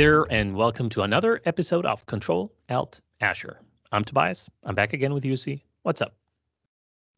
there, 0.00 0.24
and 0.30 0.56
welcome 0.56 0.88
to 0.88 1.02
another 1.02 1.42
episode 1.44 1.84
of 1.84 2.06
Control 2.06 2.50
Alt 2.70 3.02
Azure. 3.20 3.60
I'm 3.92 4.02
Tobias. 4.02 4.48
I'm 4.64 4.74
back 4.74 4.94
again 4.94 5.12
with 5.12 5.24
Jussi. 5.24 5.60
What's 5.82 6.00
up? 6.00 6.14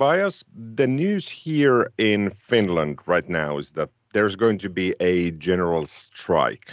Tobias, 0.01 0.43
the 0.53 0.89
news 0.89 1.29
here 1.29 1.93
in 1.99 2.31
Finland 2.31 2.99
right 3.07 3.29
now 3.29 3.59
is 3.59 3.71
that 3.71 3.91
there's 4.13 4.35
going 4.35 4.59
to 4.59 4.69
be 4.69 4.97
a 4.99 5.31
general 5.31 5.87
strike. 5.87 6.73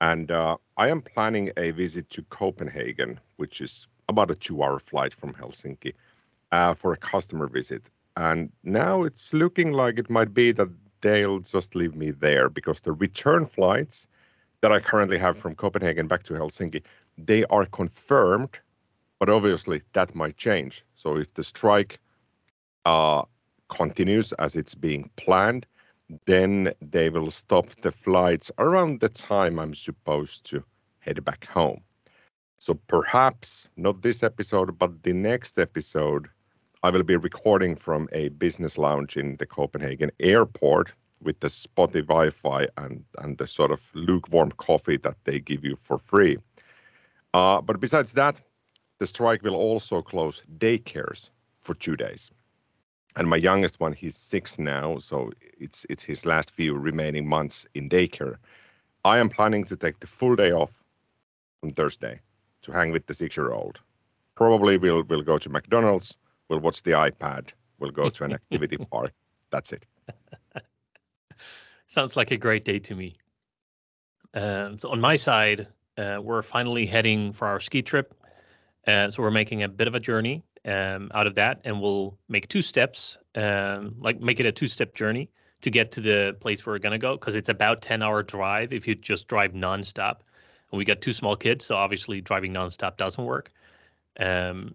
And 0.00 0.32
uh, 0.32 0.56
I 0.76 0.88
am 0.88 1.00
planning 1.00 1.52
a 1.56 1.70
visit 1.70 2.10
to 2.10 2.22
Copenhagen, 2.30 3.20
which 3.36 3.60
is 3.60 3.86
about 4.08 4.32
a 4.32 4.34
two 4.34 4.60
hour 4.64 4.80
flight 4.80 5.14
from 5.14 5.34
Helsinki, 5.34 5.92
uh, 6.50 6.74
for 6.74 6.92
a 6.94 6.96
customer 6.96 7.46
visit. 7.46 7.82
And 8.16 8.50
now 8.64 9.04
it's 9.04 9.32
looking 9.32 9.70
like 9.70 10.00
it 10.00 10.10
might 10.10 10.34
be 10.34 10.50
that 10.50 10.70
they'll 11.00 11.38
just 11.38 11.76
leave 11.76 11.94
me 11.94 12.10
there 12.10 12.48
because 12.48 12.80
the 12.80 12.90
return 12.90 13.46
flights 13.46 14.08
that 14.60 14.72
I 14.72 14.80
currently 14.80 15.18
have 15.18 15.38
from 15.38 15.54
Copenhagen 15.54 16.06
back 16.06 16.22
to 16.24 16.34
Helsinki, 16.34 16.82
they 17.16 17.44
are 17.44 17.66
confirmed, 17.66 18.58
but 19.18 19.28
obviously 19.28 19.82
that 19.92 20.14
might 20.14 20.36
change. 20.36 20.84
So 20.94 21.16
if 21.16 21.34
the 21.34 21.44
strike 21.44 22.00
uh, 22.84 23.22
continues 23.68 24.32
as 24.34 24.56
it's 24.56 24.74
being 24.74 25.10
planned, 25.16 25.66
then 26.26 26.72
they 26.80 27.10
will 27.10 27.30
stop 27.30 27.68
the 27.82 27.92
flights 27.92 28.50
around 28.58 29.00
the 29.00 29.08
time 29.08 29.58
I'm 29.58 29.74
supposed 29.74 30.44
to 30.50 30.64
head 31.00 31.22
back 31.24 31.44
home. 31.46 31.82
So 32.58 32.74
perhaps 32.88 33.68
not 33.76 34.02
this 34.02 34.22
episode, 34.22 34.78
but 34.78 35.02
the 35.02 35.12
next 35.12 35.58
episode, 35.58 36.28
I 36.82 36.90
will 36.90 37.02
be 37.02 37.16
recording 37.16 37.76
from 37.76 38.08
a 38.12 38.28
business 38.30 38.78
lounge 38.78 39.16
in 39.16 39.36
the 39.36 39.46
Copenhagen 39.46 40.10
airport 40.18 40.92
with 41.22 41.40
the 41.40 41.50
spotty 41.50 42.00
Wi-Fi 42.02 42.68
and 42.76 43.04
and 43.18 43.38
the 43.38 43.46
sort 43.46 43.72
of 43.72 43.88
lukewarm 43.94 44.52
coffee 44.52 44.96
that 44.98 45.16
they 45.24 45.40
give 45.40 45.64
you 45.64 45.76
for 45.76 45.98
free. 45.98 46.38
Uh, 47.34 47.60
but 47.60 47.80
besides 47.80 48.12
that, 48.14 48.40
the 48.98 49.06
strike 49.06 49.42
will 49.42 49.54
also 49.54 50.02
close 50.02 50.42
daycares 50.58 51.30
for 51.60 51.74
two 51.74 51.96
days. 51.96 52.30
And 53.16 53.28
my 53.28 53.36
youngest 53.36 53.80
one, 53.80 53.92
he's 53.92 54.16
six 54.16 54.58
now, 54.58 54.98
so 54.98 55.32
it's 55.58 55.84
it's 55.90 56.02
his 56.02 56.24
last 56.24 56.52
few 56.52 56.74
remaining 56.74 57.28
months 57.28 57.66
in 57.74 57.88
daycare. 57.88 58.36
I 59.04 59.18
am 59.18 59.28
planning 59.28 59.64
to 59.64 59.76
take 59.76 60.00
the 60.00 60.06
full 60.06 60.36
day 60.36 60.52
off 60.52 60.84
on 61.62 61.70
Thursday 61.70 62.20
to 62.62 62.72
hang 62.72 62.92
with 62.92 63.06
the 63.06 63.14
six-year-old. 63.14 63.78
Probably 64.34 64.76
we'll 64.78 65.02
we'll 65.04 65.22
go 65.22 65.38
to 65.38 65.48
McDonald's, 65.48 66.16
we'll 66.48 66.60
watch 66.60 66.82
the 66.82 66.92
iPad, 66.92 67.50
we'll 67.78 67.90
go 67.90 68.08
to 68.08 68.24
an 68.24 68.32
activity 68.40 68.76
park. 68.76 69.12
That's 69.50 69.72
it. 69.72 69.86
Sounds 71.88 72.16
like 72.16 72.30
a 72.30 72.36
great 72.36 72.64
day 72.64 72.78
to 72.80 72.94
me. 72.94 73.16
Uh, 74.34 74.76
so 74.78 74.90
on 74.90 75.00
my 75.00 75.16
side, 75.16 75.68
uh, 75.96 76.20
we're 76.22 76.42
finally 76.42 76.84
heading 76.84 77.32
for 77.32 77.48
our 77.48 77.60
ski 77.60 77.80
trip. 77.80 78.14
Uh, 78.86 79.10
so 79.10 79.22
we're 79.22 79.30
making 79.30 79.62
a 79.62 79.68
bit 79.68 79.88
of 79.88 79.94
a 79.94 80.00
journey 80.00 80.44
um, 80.66 81.10
out 81.14 81.26
of 81.26 81.34
that, 81.36 81.62
and 81.64 81.80
we'll 81.80 82.18
make 82.28 82.46
two 82.48 82.60
steps, 82.60 83.16
um, 83.34 83.94
like 83.98 84.20
make 84.20 84.38
it 84.38 84.44
a 84.44 84.52
two-step 84.52 84.94
journey 84.94 85.30
to 85.62 85.70
get 85.70 85.92
to 85.92 86.00
the 86.02 86.36
place 86.40 86.64
where 86.64 86.74
we're 86.74 86.78
gonna 86.78 86.98
go, 86.98 87.16
because 87.16 87.36
it's 87.36 87.48
about 87.48 87.80
10-hour 87.80 88.22
drive 88.22 88.72
if 88.72 88.86
you 88.86 88.94
just 88.94 89.26
drive 89.26 89.52
nonstop. 89.52 90.18
And 90.70 90.78
we 90.78 90.84
got 90.84 91.00
two 91.00 91.14
small 91.14 91.36
kids, 91.36 91.64
so 91.64 91.74
obviously 91.74 92.20
driving 92.20 92.52
nonstop 92.52 92.98
doesn't 92.98 93.24
work. 93.24 93.50
Um, 94.20 94.74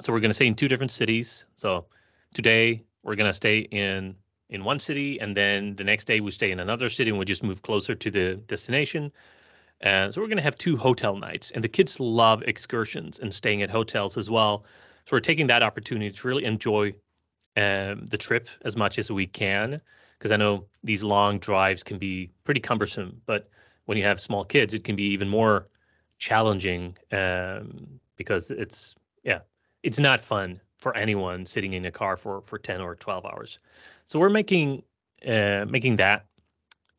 so 0.00 0.12
we're 0.12 0.20
gonna 0.20 0.34
stay 0.34 0.48
in 0.48 0.54
two 0.54 0.68
different 0.68 0.90
cities. 0.90 1.44
So 1.54 1.86
today 2.34 2.82
we're 3.04 3.14
gonna 3.14 3.32
stay 3.32 3.60
in 3.60 4.16
in 4.52 4.64
one 4.64 4.78
city, 4.78 5.18
and 5.18 5.34
then 5.36 5.74
the 5.76 5.82
next 5.82 6.04
day 6.04 6.20
we 6.20 6.30
stay 6.30 6.52
in 6.52 6.60
another 6.60 6.88
city, 6.88 7.10
and 7.10 7.18
we 7.18 7.24
just 7.24 7.42
move 7.42 7.62
closer 7.62 7.94
to 7.94 8.10
the 8.10 8.34
destination. 8.46 9.10
And 9.80 10.12
so 10.12 10.20
we're 10.20 10.28
going 10.28 10.36
to 10.36 10.42
have 10.42 10.58
two 10.58 10.76
hotel 10.76 11.16
nights, 11.16 11.50
and 11.50 11.64
the 11.64 11.68
kids 11.68 11.98
love 11.98 12.42
excursions 12.42 13.18
and 13.18 13.32
staying 13.34 13.62
at 13.62 13.70
hotels 13.70 14.16
as 14.16 14.30
well. 14.30 14.64
So 15.06 15.16
we're 15.16 15.20
taking 15.20 15.48
that 15.48 15.62
opportunity 15.62 16.10
to 16.10 16.28
really 16.28 16.44
enjoy 16.44 16.94
um, 17.56 18.06
the 18.06 18.18
trip 18.18 18.48
as 18.64 18.76
much 18.76 18.98
as 18.98 19.10
we 19.10 19.26
can, 19.26 19.80
because 20.18 20.32
I 20.32 20.36
know 20.36 20.66
these 20.84 21.02
long 21.02 21.38
drives 21.38 21.82
can 21.82 21.98
be 21.98 22.30
pretty 22.44 22.60
cumbersome. 22.60 23.20
But 23.26 23.48
when 23.86 23.96
you 23.98 24.04
have 24.04 24.20
small 24.20 24.44
kids, 24.44 24.74
it 24.74 24.84
can 24.84 24.96
be 24.96 25.04
even 25.04 25.28
more 25.28 25.66
challenging 26.18 26.96
um, 27.10 27.88
because 28.16 28.50
it's 28.50 28.94
yeah, 29.24 29.40
it's 29.82 29.98
not 29.98 30.20
fun 30.20 30.60
for 30.82 30.96
anyone 30.96 31.46
sitting 31.46 31.72
in 31.72 31.86
a 31.86 31.92
car 31.92 32.16
for 32.16 32.42
for 32.42 32.58
10 32.58 32.80
or 32.80 32.96
12 32.96 33.24
hours. 33.24 33.58
So 34.06 34.18
we're 34.18 34.28
making 34.28 34.82
uh, 35.26 35.64
making 35.68 35.96
that 35.96 36.26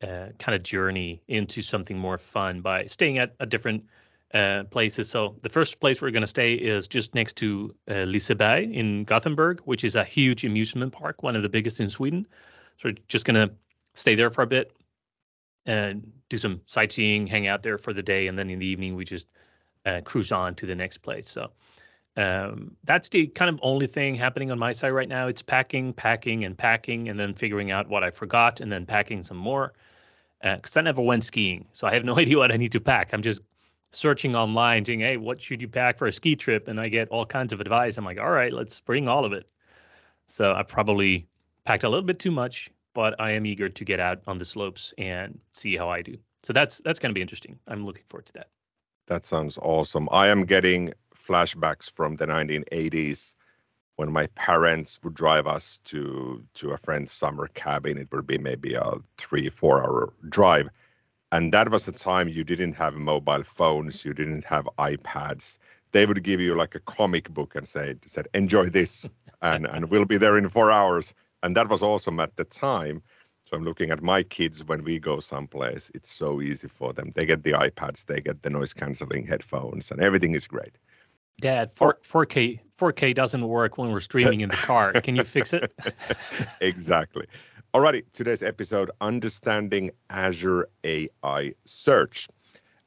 uh, 0.02 0.28
kind 0.38 0.56
of 0.56 0.62
journey 0.62 1.22
into 1.28 1.62
something 1.62 1.98
more 1.98 2.18
fun 2.18 2.62
by 2.62 2.86
staying 2.86 3.18
at 3.18 3.34
a 3.40 3.46
different 3.46 3.84
uh, 4.32 4.64
places. 4.64 5.08
So 5.10 5.36
the 5.42 5.50
first 5.50 5.80
place 5.80 6.00
we're 6.00 6.10
going 6.10 6.22
to 6.22 6.26
stay 6.26 6.54
is 6.54 6.88
just 6.88 7.14
next 7.14 7.36
to 7.36 7.74
uh, 7.88 8.06
Liseberg 8.06 8.74
in 8.74 9.04
Gothenburg, 9.04 9.60
which 9.60 9.84
is 9.84 9.96
a 9.96 10.04
huge 10.04 10.44
amusement 10.44 10.92
park, 10.92 11.22
one 11.22 11.36
of 11.36 11.42
the 11.42 11.48
biggest 11.48 11.78
in 11.78 11.90
Sweden. 11.90 12.26
So 12.78 12.88
we're 12.88 12.96
just 13.06 13.26
going 13.26 13.48
to 13.48 13.54
stay 13.94 14.14
there 14.14 14.30
for 14.30 14.42
a 14.42 14.46
bit 14.46 14.72
and 15.66 16.10
do 16.28 16.38
some 16.38 16.62
sightseeing, 16.66 17.26
hang 17.26 17.46
out 17.46 17.62
there 17.62 17.78
for 17.78 17.92
the 17.92 18.02
day, 18.02 18.26
and 18.26 18.38
then 18.38 18.50
in 18.50 18.58
the 18.58 18.66
evening 18.66 18.96
we 18.96 19.04
just 19.04 19.26
uh, 19.86 20.00
cruise 20.04 20.32
on 20.32 20.54
to 20.56 20.66
the 20.66 20.74
next 20.74 20.98
place. 20.98 21.30
So 21.30 21.50
um, 22.16 22.76
that's 22.84 23.08
the 23.08 23.26
kind 23.26 23.48
of 23.48 23.58
only 23.62 23.86
thing 23.86 24.14
happening 24.14 24.50
on 24.50 24.58
my 24.58 24.72
side 24.72 24.90
right 24.90 25.08
now. 25.08 25.26
It's 25.26 25.42
packing, 25.42 25.92
packing, 25.92 26.44
and 26.44 26.56
packing, 26.56 27.08
and 27.08 27.18
then 27.18 27.34
figuring 27.34 27.70
out 27.70 27.88
what 27.88 28.04
I 28.04 28.10
forgot, 28.10 28.60
and 28.60 28.70
then 28.70 28.86
packing 28.86 29.24
some 29.24 29.36
more. 29.36 29.72
Because 30.42 30.76
uh, 30.76 30.80
I 30.80 30.82
never 30.82 31.02
went 31.02 31.24
skiing, 31.24 31.66
so 31.72 31.86
I 31.86 31.94
have 31.94 32.04
no 32.04 32.18
idea 32.18 32.38
what 32.38 32.52
I 32.52 32.56
need 32.56 32.72
to 32.72 32.80
pack. 32.80 33.10
I'm 33.12 33.22
just 33.22 33.40
searching 33.90 34.36
online, 34.36 34.84
saying, 34.84 35.00
"Hey, 35.00 35.16
what 35.16 35.40
should 35.40 35.60
you 35.60 35.68
pack 35.68 35.98
for 35.98 36.06
a 36.06 36.12
ski 36.12 36.36
trip?" 36.36 36.68
And 36.68 36.80
I 36.80 36.88
get 36.88 37.08
all 37.08 37.26
kinds 37.26 37.52
of 37.52 37.60
advice. 37.60 37.98
I'm 37.98 38.04
like, 38.04 38.20
"All 38.20 38.30
right, 38.30 38.52
let's 38.52 38.80
bring 38.80 39.08
all 39.08 39.24
of 39.24 39.32
it." 39.32 39.48
So 40.28 40.52
I 40.52 40.62
probably 40.62 41.26
packed 41.64 41.84
a 41.84 41.88
little 41.88 42.04
bit 42.04 42.18
too 42.18 42.30
much, 42.30 42.70
but 42.94 43.20
I 43.20 43.32
am 43.32 43.46
eager 43.46 43.68
to 43.68 43.84
get 43.84 44.00
out 44.00 44.20
on 44.26 44.38
the 44.38 44.44
slopes 44.44 44.94
and 44.98 45.38
see 45.52 45.76
how 45.76 45.88
I 45.88 46.02
do. 46.02 46.16
So 46.44 46.52
that's 46.52 46.78
that's 46.84 46.98
going 46.98 47.10
to 47.10 47.14
be 47.14 47.22
interesting. 47.22 47.58
I'm 47.66 47.84
looking 47.84 48.04
forward 48.08 48.26
to 48.26 48.32
that. 48.34 48.48
That 49.06 49.24
sounds 49.24 49.58
awesome. 49.60 50.08
I 50.10 50.28
am 50.28 50.44
getting 50.44 50.92
flashbacks 51.14 51.90
from 51.90 52.16
the 52.16 52.26
1980s 52.26 53.34
when 53.96 54.10
my 54.12 54.26
parents 54.28 54.98
would 55.02 55.14
drive 55.14 55.46
us 55.46 55.78
to 55.84 56.44
to 56.54 56.70
a 56.72 56.76
friend's 56.78 57.12
summer 57.12 57.48
cabin. 57.48 57.98
It 57.98 58.08
would 58.12 58.26
be 58.26 58.38
maybe 58.38 58.74
a 58.74 58.94
three 59.18 59.50
four 59.50 59.82
hour 59.82 60.12
drive, 60.28 60.68
and 61.32 61.52
that 61.52 61.70
was 61.70 61.84
the 61.84 61.92
time 61.92 62.28
you 62.28 62.44
didn't 62.44 62.74
have 62.74 62.94
mobile 62.94 63.44
phones, 63.44 64.04
you 64.04 64.14
didn't 64.14 64.44
have 64.44 64.68
iPads. 64.78 65.58
They 65.92 66.06
would 66.06 66.22
give 66.22 66.40
you 66.40 66.54
like 66.56 66.74
a 66.74 66.80
comic 66.80 67.28
book 67.30 67.54
and 67.54 67.68
say 67.68 67.96
said 68.06 68.28
enjoy 68.34 68.70
this, 68.70 69.06
and 69.42 69.66
and 69.66 69.90
we'll 69.90 70.06
be 70.06 70.18
there 70.18 70.38
in 70.38 70.48
four 70.48 70.70
hours. 70.72 71.14
And 71.42 71.54
that 71.56 71.68
was 71.68 71.82
awesome 71.82 72.20
at 72.20 72.36
the 72.36 72.44
time. 72.44 73.02
So 73.46 73.56
I'm 73.56 73.64
looking 73.64 73.90
at 73.90 74.02
my 74.02 74.22
kids 74.22 74.64
when 74.64 74.82
we 74.84 74.98
go 74.98 75.20
someplace. 75.20 75.90
It's 75.94 76.10
so 76.10 76.40
easy 76.40 76.68
for 76.68 76.92
them. 76.92 77.12
They 77.14 77.26
get 77.26 77.42
the 77.42 77.52
iPads, 77.52 78.06
they 78.06 78.20
get 78.20 78.42
the 78.42 78.50
noise 78.50 78.72
canceling 78.72 79.26
headphones, 79.26 79.90
and 79.90 80.00
everything 80.00 80.34
is 80.34 80.46
great. 80.46 80.76
Dad, 81.40 81.72
4, 81.74 81.98
4K 82.02 82.60
4K 82.78 83.14
doesn't 83.14 83.46
work 83.46 83.78
when 83.78 83.90
we're 83.90 84.00
streaming 84.00 84.40
in 84.40 84.48
the 84.48 84.56
car. 84.56 84.92
Can 85.02 85.14
you 85.16 85.24
fix 85.24 85.52
it? 85.52 85.72
exactly. 86.60 87.26
Alrighty, 87.72 88.04
today's 88.12 88.42
episode 88.42 88.90
understanding 89.00 89.90
Azure 90.10 90.68
AI 90.84 91.52
search. 91.64 92.28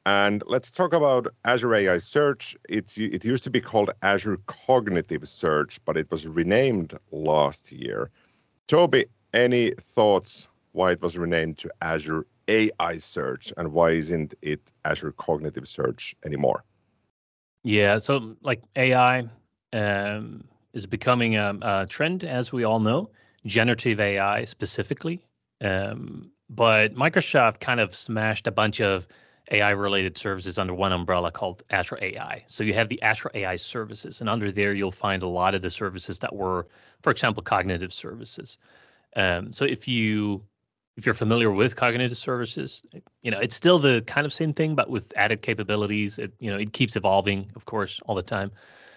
And 0.06 0.42
let's 0.46 0.70
talk 0.70 0.94
about 0.94 1.26
Azure 1.44 1.74
AI 1.74 1.98
Search. 1.98 2.56
It's 2.68 2.96
it 2.96 3.24
used 3.24 3.44
to 3.44 3.50
be 3.50 3.60
called 3.60 3.90
Azure 4.00 4.38
Cognitive 4.46 5.28
Search, 5.28 5.78
but 5.84 5.98
it 5.98 6.10
was 6.10 6.26
renamed 6.26 6.98
last 7.10 7.70
year. 7.70 8.10
Tobi, 8.68 9.04
any 9.34 9.72
thoughts 9.72 10.48
why 10.78 10.92
it 10.92 11.02
was 11.02 11.18
renamed 11.18 11.58
to 11.58 11.68
Azure 11.82 12.24
AI 12.46 12.98
Search 12.98 13.52
and 13.56 13.72
why 13.72 13.90
isn't 13.90 14.32
it 14.42 14.60
Azure 14.84 15.12
Cognitive 15.12 15.66
Search 15.66 16.14
anymore? 16.24 16.62
Yeah, 17.64 17.98
so 17.98 18.36
like 18.42 18.62
AI 18.76 19.24
um, 19.72 20.44
is 20.72 20.86
becoming 20.86 21.34
a, 21.34 21.58
a, 21.60 21.86
trend, 21.90 22.22
as 22.22 22.52
we 22.52 22.62
all 22.62 22.78
know, 22.78 23.10
generative 23.44 23.98
AI 23.98 24.44
specifically. 24.44 25.26
Um, 25.60 26.30
but 26.48 26.94
Microsoft 26.94 27.58
kind 27.58 27.80
of 27.80 27.96
smashed 27.96 28.46
a 28.46 28.52
bunch 28.52 28.80
of 28.80 29.08
AI 29.50 29.70
related 29.70 30.16
services 30.16 30.58
under 30.58 30.74
one 30.74 30.92
umbrella 30.92 31.32
called 31.32 31.64
Azure 31.70 31.98
AI. 32.00 32.44
So 32.46 32.62
you 32.62 32.74
have 32.74 32.88
the 32.88 33.02
Azure 33.02 33.32
AI 33.34 33.56
services, 33.56 34.20
and 34.20 34.30
under 34.30 34.52
there 34.52 34.72
you'll 34.74 34.92
find 34.92 35.24
a 35.24 35.28
lot 35.28 35.56
of 35.56 35.62
the 35.62 35.70
services 35.70 36.20
that 36.20 36.34
were, 36.34 36.68
for 37.02 37.10
example, 37.10 37.42
cognitive 37.42 37.92
services. 37.92 38.58
Um, 39.16 39.52
so 39.52 39.64
if 39.64 39.88
you 39.88 40.44
if 40.98 41.06
you're 41.06 41.14
familiar 41.14 41.52
with 41.52 41.76
cognitive 41.76 42.16
services, 42.16 42.82
you 43.22 43.30
know, 43.30 43.38
it's 43.38 43.54
still 43.54 43.78
the 43.78 44.02
kind 44.08 44.26
of 44.26 44.32
same 44.32 44.52
thing, 44.52 44.74
but 44.74 44.90
with 44.90 45.12
added 45.14 45.42
capabilities. 45.42 46.18
It, 46.18 46.32
you 46.40 46.50
know, 46.50 46.58
it 46.58 46.72
keeps 46.72 46.96
evolving, 46.96 47.52
of 47.54 47.64
course, 47.66 48.00
all 48.06 48.16
the 48.16 48.22
time. 48.22 48.50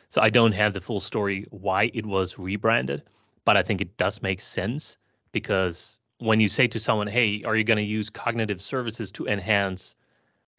So 0.10 0.20
I 0.20 0.32
don't 0.32 0.52
have 0.54 0.74
the 0.74 0.82
full 0.82 1.00
story 1.00 1.46
why 1.52 1.92
it 1.94 2.04
was 2.04 2.40
rebranded, 2.40 3.04
but 3.46 3.56
I 3.56 3.62
think 3.62 3.82
it 3.82 3.98
does 3.98 4.20
make 4.24 4.42
sense 4.42 4.98
because 5.32 6.00
when 6.18 6.40
you 6.40 6.48
say 6.48 6.68
to 6.70 6.80
someone, 6.80 7.06
"Hey, 7.06 7.44
are 7.46 7.56
you 7.56 7.64
going 7.64 7.78
to 7.78 7.84
use 7.84 8.10
cognitive 8.10 8.64
services 8.64 9.12
to 9.12 9.28
enhance 9.28 9.96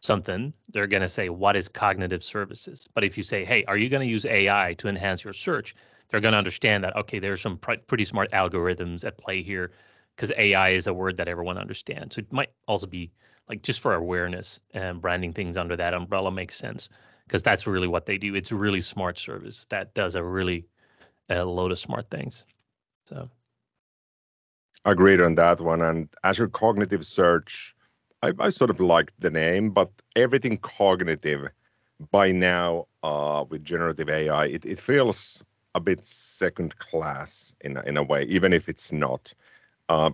something, 0.00 0.52
they're 0.72 0.86
going 0.86 1.02
to 1.02 1.08
say, 1.08 1.28
What 1.28 1.56
is 1.56 1.68
cognitive 1.68 2.22
services? 2.22 2.88
But 2.94 3.02
if 3.02 3.16
you 3.16 3.24
say, 3.24 3.44
Hey, 3.44 3.64
are 3.66 3.76
you 3.76 3.88
going 3.88 4.06
to 4.06 4.12
use 4.12 4.24
AI 4.26 4.74
to 4.78 4.86
enhance 4.86 5.24
your 5.24 5.32
search? 5.32 5.74
They're 6.08 6.20
going 6.20 6.32
to 6.32 6.38
understand 6.38 6.84
that, 6.84 6.96
okay, 6.96 7.18
there's 7.18 7.40
some 7.40 7.58
pr- 7.58 7.82
pretty 7.88 8.04
smart 8.04 8.30
algorithms 8.30 9.04
at 9.04 9.18
play 9.18 9.42
here 9.42 9.72
because 10.16 10.32
AI 10.36 10.70
is 10.70 10.86
a 10.86 10.94
word 10.94 11.16
that 11.16 11.28
everyone 11.28 11.58
understands. 11.58 12.14
So 12.14 12.20
it 12.20 12.32
might 12.32 12.50
also 12.66 12.86
be 12.86 13.10
like 13.48 13.62
just 13.62 13.80
for 13.80 13.94
awareness 13.94 14.60
and 14.72 15.00
branding 15.00 15.32
things 15.32 15.56
under 15.56 15.76
that 15.76 15.94
umbrella 15.94 16.30
makes 16.30 16.56
sense 16.56 16.88
because 17.26 17.42
that's 17.42 17.66
really 17.66 17.88
what 17.88 18.06
they 18.06 18.18
do. 18.18 18.34
It's 18.34 18.50
a 18.50 18.56
really 18.56 18.80
smart 18.80 19.18
service 19.18 19.66
that 19.70 19.94
does 19.94 20.14
a 20.14 20.22
really 20.22 20.66
a 21.28 21.44
load 21.44 21.72
of 21.72 21.78
smart 21.78 22.10
things. 22.10 22.44
So 23.06 23.28
agreed 24.84 25.20
on 25.20 25.34
that 25.36 25.60
one. 25.60 25.82
And 25.82 26.08
Azure 26.24 26.48
Cognitive 26.48 27.04
Search, 27.06 27.74
I, 28.22 28.32
I 28.38 28.50
sort 28.50 28.70
of 28.70 28.80
like 28.80 29.12
the 29.18 29.30
name, 29.30 29.70
but 29.70 29.90
everything 30.16 30.56
cognitive 30.58 31.48
by 32.10 32.32
now 32.32 32.86
uh, 33.02 33.44
with 33.48 33.64
generative 33.64 34.08
AI, 34.08 34.46
it, 34.46 34.64
it 34.64 34.80
feels 34.80 35.44
a 35.74 35.80
bit 35.80 36.04
second 36.04 36.76
class 36.78 37.54
in 37.62 37.78
in 37.86 37.96
a 37.96 38.02
way, 38.02 38.24
even 38.24 38.52
if 38.52 38.68
it's 38.68 38.92
not. 38.92 39.34
Uh, 39.92 40.10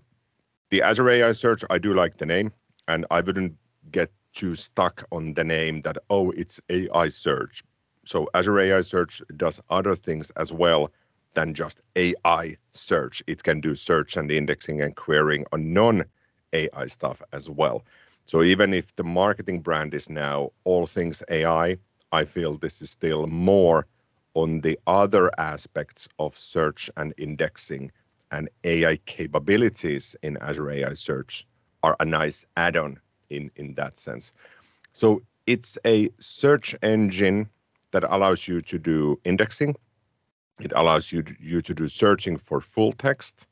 the 0.70 0.82
Azure 0.82 1.08
AI 1.08 1.30
Search, 1.30 1.62
I 1.70 1.78
do 1.78 1.94
like 1.94 2.16
the 2.16 2.26
name, 2.26 2.50
and 2.88 3.06
I 3.12 3.20
wouldn't 3.20 3.54
get 3.92 4.10
too 4.34 4.56
stuck 4.56 5.04
on 5.12 5.34
the 5.34 5.44
name 5.44 5.82
that 5.82 5.98
oh, 6.10 6.32
it's 6.32 6.60
AI 6.68 7.08
Search. 7.10 7.62
So 8.04 8.28
Azure 8.34 8.58
AI 8.58 8.80
Search 8.80 9.22
does 9.36 9.60
other 9.70 9.94
things 9.94 10.30
as 10.30 10.52
well 10.52 10.90
than 11.34 11.54
just 11.54 11.80
AI 11.94 12.56
search. 12.72 13.22
It 13.28 13.44
can 13.44 13.60
do 13.60 13.76
search 13.76 14.16
and 14.16 14.32
indexing 14.32 14.82
and 14.82 14.96
querying 14.96 15.46
on 15.52 15.72
non 15.72 16.04
AI 16.52 16.86
stuff 16.88 17.22
as 17.32 17.48
well. 17.48 17.84
So 18.26 18.42
even 18.42 18.74
if 18.74 18.96
the 18.96 19.04
marketing 19.04 19.60
brand 19.60 19.94
is 19.94 20.10
now 20.10 20.50
all 20.64 20.86
things 20.86 21.22
AI, 21.30 21.78
I 22.10 22.24
feel 22.24 22.58
this 22.58 22.82
is 22.82 22.90
still 22.90 23.28
more 23.28 23.86
on 24.34 24.60
the 24.62 24.76
other 24.88 25.30
aspects 25.38 26.08
of 26.18 26.36
search 26.36 26.90
and 26.96 27.14
indexing 27.16 27.92
and 28.30 28.48
AI 28.64 28.96
capabilities 29.06 30.16
in 30.22 30.36
Azure 30.38 30.70
AI 30.70 30.94
Search 30.94 31.46
are 31.82 31.96
a 32.00 32.04
nice 32.04 32.44
add-on 32.56 33.00
in, 33.30 33.50
in 33.56 33.74
that 33.74 33.98
sense. 33.98 34.32
So 34.92 35.22
it's 35.46 35.78
a 35.86 36.10
search 36.18 36.74
engine 36.82 37.48
that 37.92 38.04
allows 38.04 38.48
you 38.48 38.60
to 38.62 38.78
do 38.78 39.18
indexing 39.24 39.76
it 40.60 40.72
allows 40.74 41.12
you 41.12 41.22
to, 41.22 41.34
you 41.40 41.62
to 41.62 41.74
do 41.74 41.88
searching 41.88 42.36
for 42.36 42.60
full 42.60 42.92
text, 42.92 43.46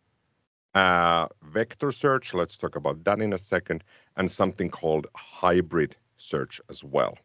uh, 0.75 1.29
vector 1.43 1.93
search. 1.93 2.35
Let's 2.35 2.57
talk 2.57 2.77
about 2.77 3.05
that 3.05 3.21
in 3.21 3.33
a 3.33 3.39
second, 3.39 3.85
and 4.17 4.31
something 4.31 4.71
called 4.71 5.07
hybrid 5.17 5.97
search 6.17 6.61
as 6.69 6.83
well. 6.83 7.17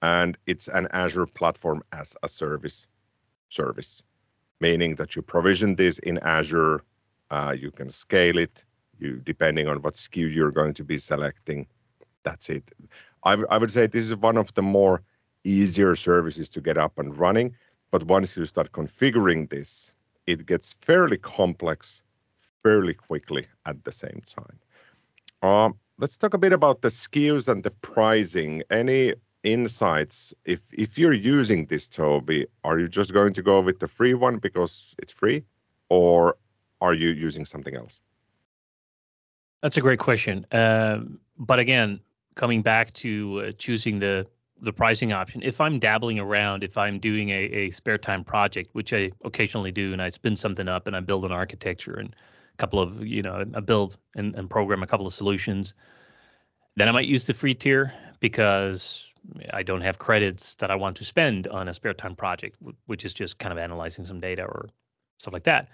And 0.00 0.36
it's 0.46 0.68
an 0.68 0.88
Azure 0.92 1.26
platform 1.26 1.82
as 1.92 2.16
a 2.22 2.28
service 2.28 2.86
service, 3.48 4.02
meaning 4.60 4.96
that 4.96 5.16
you 5.16 5.22
provision 5.22 5.76
this 5.76 5.98
in 5.98 6.18
Azure. 6.18 6.82
Uh, 7.30 7.54
you 7.58 7.70
can 7.70 7.90
scale 7.90 8.38
it. 8.38 8.64
You 8.98 9.20
depending 9.24 9.68
on 9.68 9.82
what 9.82 9.94
SKU 9.94 10.32
you're 10.32 10.52
going 10.52 10.74
to 10.74 10.84
be 10.84 10.98
selecting. 10.98 11.66
That's 12.22 12.48
it. 12.48 12.70
I, 13.24 13.32
I 13.50 13.58
would 13.58 13.70
say 13.70 13.86
this 13.86 14.04
is 14.04 14.16
one 14.16 14.36
of 14.36 14.54
the 14.54 14.62
more 14.62 15.02
easier 15.44 15.96
services 15.96 16.48
to 16.50 16.60
get 16.60 16.78
up 16.78 16.98
and 16.98 17.16
running 17.18 17.54
but 17.94 18.08
once 18.08 18.36
you 18.36 18.44
start 18.44 18.72
configuring 18.72 19.50
this, 19.50 19.92
it 20.26 20.46
gets 20.46 20.74
fairly 20.80 21.16
complex 21.16 22.02
fairly 22.60 22.92
quickly 22.92 23.46
at 23.66 23.84
the 23.84 23.92
same 23.92 24.20
time. 24.26 24.58
Uh, 25.42 25.70
let's 25.98 26.16
talk 26.16 26.34
a 26.34 26.38
bit 26.38 26.52
about 26.52 26.82
the 26.82 26.88
SKUs 26.88 27.46
and 27.46 27.62
the 27.62 27.70
pricing. 27.70 28.64
Any 28.68 29.14
insights? 29.44 30.34
If 30.44 30.60
if 30.72 30.98
you're 30.98 31.12
using 31.12 31.66
this, 31.66 31.88
Tobi, 31.88 32.46
are 32.64 32.78
you 32.78 32.88
just 32.88 33.12
going 33.12 33.34
to 33.34 33.42
go 33.42 33.60
with 33.60 33.78
the 33.78 33.88
free 33.88 34.14
one 34.14 34.38
because 34.38 34.94
it's 34.98 35.12
free, 35.12 35.44
or 35.88 36.36
are 36.80 36.94
you 36.94 37.10
using 37.10 37.46
something 37.46 37.76
else? 37.76 38.00
That's 39.62 39.76
a 39.76 39.80
great 39.80 40.00
question. 40.00 40.46
Um, 40.52 41.20
but 41.38 41.58
again, 41.58 42.00
coming 42.34 42.62
back 42.62 42.92
to 42.94 43.44
uh, 43.46 43.52
choosing 43.52 44.00
the 44.00 44.26
the 44.60 44.72
pricing 44.72 45.12
option. 45.12 45.42
If 45.42 45.60
I'm 45.60 45.78
dabbling 45.78 46.18
around, 46.18 46.64
if 46.64 46.78
I'm 46.78 46.98
doing 46.98 47.30
a, 47.30 47.42
a 47.44 47.70
spare 47.70 47.98
time 47.98 48.24
project, 48.24 48.70
which 48.72 48.92
I 48.92 49.10
occasionally 49.24 49.72
do, 49.72 49.92
and 49.92 50.00
I 50.00 50.08
spin 50.08 50.36
something 50.36 50.68
up 50.68 50.86
and 50.86 50.96
I 50.96 51.00
build 51.00 51.24
an 51.24 51.32
architecture 51.32 51.94
and 51.94 52.08
a 52.08 52.56
couple 52.56 52.80
of, 52.80 53.04
you 53.04 53.22
know, 53.22 53.44
I 53.54 53.60
build 53.60 53.98
and, 54.14 54.34
and 54.34 54.48
program 54.48 54.82
a 54.82 54.86
couple 54.86 55.06
of 55.06 55.12
solutions, 55.12 55.74
then 56.76 56.88
I 56.88 56.92
might 56.92 57.06
use 57.06 57.26
the 57.26 57.34
free 57.34 57.54
tier 57.54 57.92
because 58.20 59.12
I 59.52 59.62
don't 59.62 59.80
have 59.80 59.98
credits 59.98 60.54
that 60.56 60.70
I 60.70 60.74
want 60.74 60.96
to 60.98 61.04
spend 61.04 61.46
on 61.48 61.68
a 61.68 61.74
spare 61.74 61.94
time 61.94 62.16
project, 62.16 62.56
which 62.86 63.04
is 63.04 63.14
just 63.14 63.38
kind 63.38 63.52
of 63.52 63.58
analyzing 63.58 64.06
some 64.06 64.20
data 64.20 64.44
or 64.44 64.68
stuff 65.18 65.32
like 65.32 65.44
that. 65.44 65.68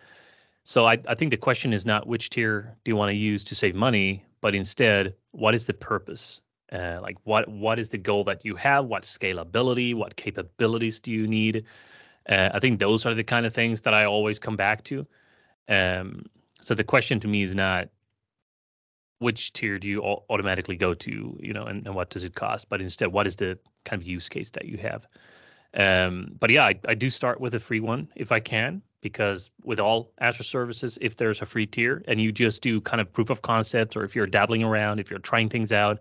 So 0.64 0.86
I, 0.86 0.98
I 1.08 1.14
think 1.14 1.30
the 1.30 1.36
question 1.36 1.72
is 1.72 1.86
not 1.86 2.06
which 2.06 2.30
tier 2.30 2.76
do 2.84 2.90
you 2.90 2.96
want 2.96 3.10
to 3.10 3.16
use 3.16 3.44
to 3.44 3.54
save 3.54 3.74
money, 3.74 4.24
but 4.40 4.54
instead, 4.54 5.14
what 5.32 5.54
is 5.54 5.66
the 5.66 5.74
purpose? 5.74 6.40
Uh, 6.72 7.00
like 7.02 7.16
what 7.24 7.48
what 7.48 7.78
is 7.80 7.88
the 7.88 7.98
goal 7.98 8.24
that 8.24 8.44
you 8.44 8.54
have? 8.54 8.84
What 8.84 9.02
scalability? 9.02 9.94
What 9.94 10.14
capabilities 10.14 11.00
do 11.00 11.10
you 11.10 11.26
need? 11.26 11.64
Uh, 12.28 12.50
I 12.54 12.60
think 12.60 12.78
those 12.78 13.06
are 13.06 13.14
the 13.14 13.24
kind 13.24 13.46
of 13.46 13.54
things 13.54 13.80
that 13.80 13.94
I 13.94 14.04
always 14.04 14.38
come 14.38 14.56
back 14.56 14.84
to. 14.84 15.06
Um, 15.68 16.26
so 16.60 16.74
the 16.74 16.84
question 16.84 17.18
to 17.20 17.28
me 17.28 17.42
is 17.42 17.54
not 17.54 17.88
which 19.20 19.52
tier 19.52 19.78
do 19.78 19.86
you 19.86 20.02
automatically 20.02 20.76
go 20.76 20.94
to, 20.94 21.38
you 21.40 21.52
know, 21.52 21.64
and, 21.64 21.86
and 21.86 21.94
what 21.94 22.10
does 22.10 22.24
it 22.24 22.34
cost, 22.34 22.68
but 22.68 22.80
instead 22.80 23.12
what 23.12 23.26
is 23.26 23.36
the 23.36 23.58
kind 23.84 24.00
of 24.02 24.08
use 24.08 24.28
case 24.28 24.50
that 24.50 24.64
you 24.64 24.78
have. 24.78 25.06
Um, 25.74 26.32
but 26.40 26.50
yeah, 26.50 26.64
I, 26.64 26.80
I 26.88 26.94
do 26.94 27.08
start 27.10 27.40
with 27.40 27.54
a 27.54 27.60
free 27.60 27.80
one 27.80 28.08
if 28.16 28.32
I 28.32 28.40
can, 28.40 28.82
because 29.02 29.50
with 29.62 29.78
all 29.78 30.12
Azure 30.20 30.42
services, 30.42 30.98
if 31.00 31.16
there's 31.16 31.42
a 31.42 31.46
free 31.46 31.66
tier 31.66 32.02
and 32.08 32.20
you 32.20 32.32
just 32.32 32.62
do 32.62 32.80
kind 32.80 33.00
of 33.00 33.12
proof 33.12 33.30
of 33.30 33.42
concept, 33.42 33.94
or 33.96 34.04
if 34.04 34.16
you're 34.16 34.26
dabbling 34.26 34.64
around, 34.64 34.98
if 34.98 35.10
you're 35.10 35.18
trying 35.20 35.48
things 35.48 35.70
out, 35.70 36.00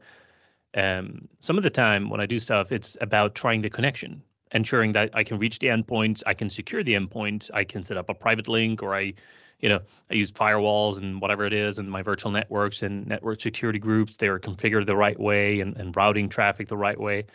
um, 0.76 1.28
some 1.40 1.58
of 1.58 1.64
the 1.64 1.70
time 1.70 2.10
when 2.10 2.22
I 2.22 2.26
do 2.26 2.40
stuff, 2.40 2.72
it's 2.72 2.98
about 3.02 3.36
trying 3.36 3.62
the 3.62 3.70
connection, 3.70 4.22
ensuring 4.54 4.94
that 4.94 5.10
I 5.14 5.24
can 5.24 5.38
reach 5.40 5.60
the 5.60 5.68
endpoint, 5.68 6.24
I 6.26 6.34
can 6.34 6.50
secure 6.50 6.84
the 6.84 6.94
endpoint, 6.94 7.50
I 7.54 7.66
can 7.66 7.84
set 7.84 7.98
up 7.98 8.10
a 8.10 8.14
private 8.14 8.48
link, 8.48 8.82
or 8.82 8.96
I, 8.96 9.14
you 9.60 9.70
know, 9.70 9.80
I 10.10 10.14
use 10.14 10.32
firewalls 10.32 11.00
and 11.00 11.22
whatever 11.22 11.46
it 11.46 11.54
is, 11.54 11.80
and 11.80 11.90
my 11.90 12.02
virtual 12.02 12.32
networks 12.32 12.82
and 12.82 13.06
network 13.08 13.42
security 13.42 13.80
groups. 13.80 14.18
They 14.18 14.28
are 14.28 14.40
configured 14.40 14.86
the 14.86 14.96
right 14.96 15.20
way 15.20 15.60
and, 15.60 15.76
and 15.78 15.96
routing 15.96 16.30
traffic 16.30 16.68
the 16.68 16.78
right 16.78 17.00
way. 17.00 17.26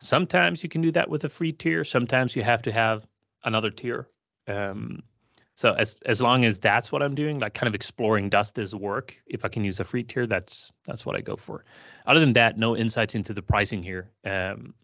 Sometimes 0.00 0.62
you 0.62 0.68
can 0.68 0.80
do 0.80 0.90
that 0.92 1.08
with 1.08 1.24
a 1.24 1.28
free 1.28 1.52
tier. 1.52 1.84
Sometimes 1.84 2.34
you 2.34 2.42
have 2.42 2.62
to 2.62 2.72
have 2.72 3.06
another 3.44 3.70
tier. 3.70 4.08
Um, 4.48 5.02
so 5.54 5.74
as 5.74 5.98
as 6.06 6.20
long 6.20 6.44
as 6.44 6.58
that's 6.58 6.90
what 6.90 7.02
I'm 7.02 7.14
doing, 7.14 7.38
like 7.38 7.54
kind 7.54 7.68
of 7.68 7.74
exploring 7.74 8.28
does 8.28 8.50
this 8.50 8.74
work? 8.74 9.16
If 9.26 9.44
I 9.44 9.48
can 9.48 9.62
use 9.62 9.78
a 9.78 9.84
free 9.84 10.02
tier, 10.02 10.26
that's 10.26 10.72
that's 10.86 11.06
what 11.06 11.14
I 11.14 11.20
go 11.20 11.36
for. 11.36 11.64
Other 12.06 12.20
than 12.20 12.32
that, 12.32 12.58
no 12.58 12.76
insights 12.76 13.14
into 13.14 13.32
the 13.32 13.42
pricing 13.42 13.82
here. 13.82 14.10
Um, 14.24 14.74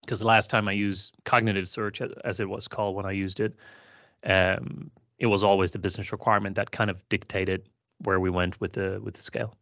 because 0.00 0.20
the 0.20 0.26
last 0.26 0.48
time 0.48 0.68
I 0.68 0.72
used 0.72 1.14
cognitive 1.24 1.68
search, 1.68 2.00
as 2.00 2.40
it 2.40 2.48
was 2.48 2.66
called 2.66 2.96
when 2.96 3.04
I 3.04 3.10
used 3.10 3.40
it, 3.40 3.54
um, 4.24 4.90
it 5.18 5.26
was 5.26 5.42
always 5.42 5.72
the 5.72 5.78
business 5.78 6.12
requirement 6.12 6.56
that 6.56 6.70
kind 6.70 6.90
of 6.90 7.06
dictated 7.08 7.68
where 8.04 8.20
we 8.20 8.30
went 8.30 8.60
with 8.60 8.72
the 8.72 9.00
with 9.02 9.14
the 9.14 9.22
scale. 9.22 9.54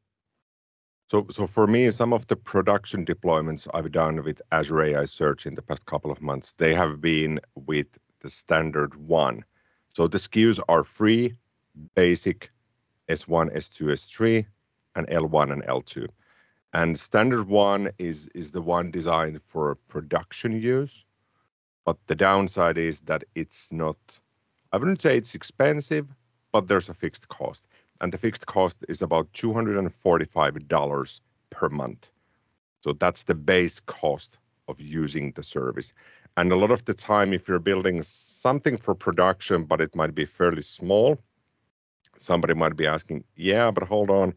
So, 1.09 1.27
so 1.31 1.47
for 1.47 1.69
me, 1.69 1.91
some 1.93 2.13
of 2.13 2.27
the 2.27 2.35
production 2.35 3.05
deployments 3.05 3.69
I've 3.73 3.93
done 3.93 4.25
with 4.25 4.43
Azure 4.51 4.83
AI 4.83 5.05
Search 5.05 5.47
in 5.47 5.55
the 5.55 5.63
past 5.63 5.87
couple 5.87 6.11
of 6.11 6.21
months, 6.21 6.55
they 6.59 6.75
have 6.75 7.01
been 7.01 7.39
with 7.55 7.87
the 8.21 8.29
standard 8.29 8.97
one 8.97 9.45
so 9.97 10.07
the 10.07 10.19
SKUs 10.19 10.61
are 10.69 10.85
free, 10.85 11.35
basic, 11.95 12.51
S1, 13.09 13.57
S2, 13.57 13.93
S3, 13.93 14.47
and 14.95 15.09
L1 15.09 15.51
and 15.51 15.63
L2. 15.65 16.07
And 16.75 17.01
standard 17.01 17.49
one 17.49 17.91
is, 17.97 18.29
is 18.35 18.53
the 18.53 18.61
one 18.61 18.91
designed 18.91 19.41
for 19.47 19.77
production 19.89 20.53
use. 20.61 21.07
But 21.87 21.97
the 22.09 22.15
downside 22.15 22.77
is 22.77 23.01
that 23.07 23.25
it's 23.35 23.73
not, 23.73 23.97
I 24.77 24.79
wouldn't 24.79 25.01
say 25.01 25.17
it's 25.17 25.35
expensive, 25.35 26.07
but 26.53 26.69
there's 26.69 26.91
a 26.91 26.95
fixed 26.95 27.29
cost. 27.29 27.65
And 28.03 28.13
the 28.13 28.19
fixed 28.19 28.45
cost 28.45 28.85
is 28.91 29.01
about 29.01 29.33
$245 29.33 31.21
per 31.49 31.69
month. 31.71 32.11
So 32.85 32.93
that's 32.93 33.25
the 33.25 33.35
base 33.35 33.81
cost 33.81 34.37
of 34.69 34.79
using 34.79 35.33
the 35.33 35.43
service. 35.43 35.95
And 36.37 36.53
a 36.53 36.57
lot 36.57 36.71
of 36.71 36.85
the 36.85 36.93
time, 36.93 37.33
if 37.33 37.49
you're 37.49 37.59
building 37.59 38.03
something 38.03 38.77
for 38.77 38.95
production, 38.95 39.65
but 39.65 39.81
it 39.81 39.97
might 39.97 40.15
be 40.15 40.27
fairly 40.27 40.61
small, 40.61 41.19
somebody 42.19 42.53
might 42.53 42.77
be 42.77 42.87
asking, 42.87 43.25
yeah, 43.35 43.71
but 43.71 43.85
hold 43.85 44.11
on, 44.11 44.35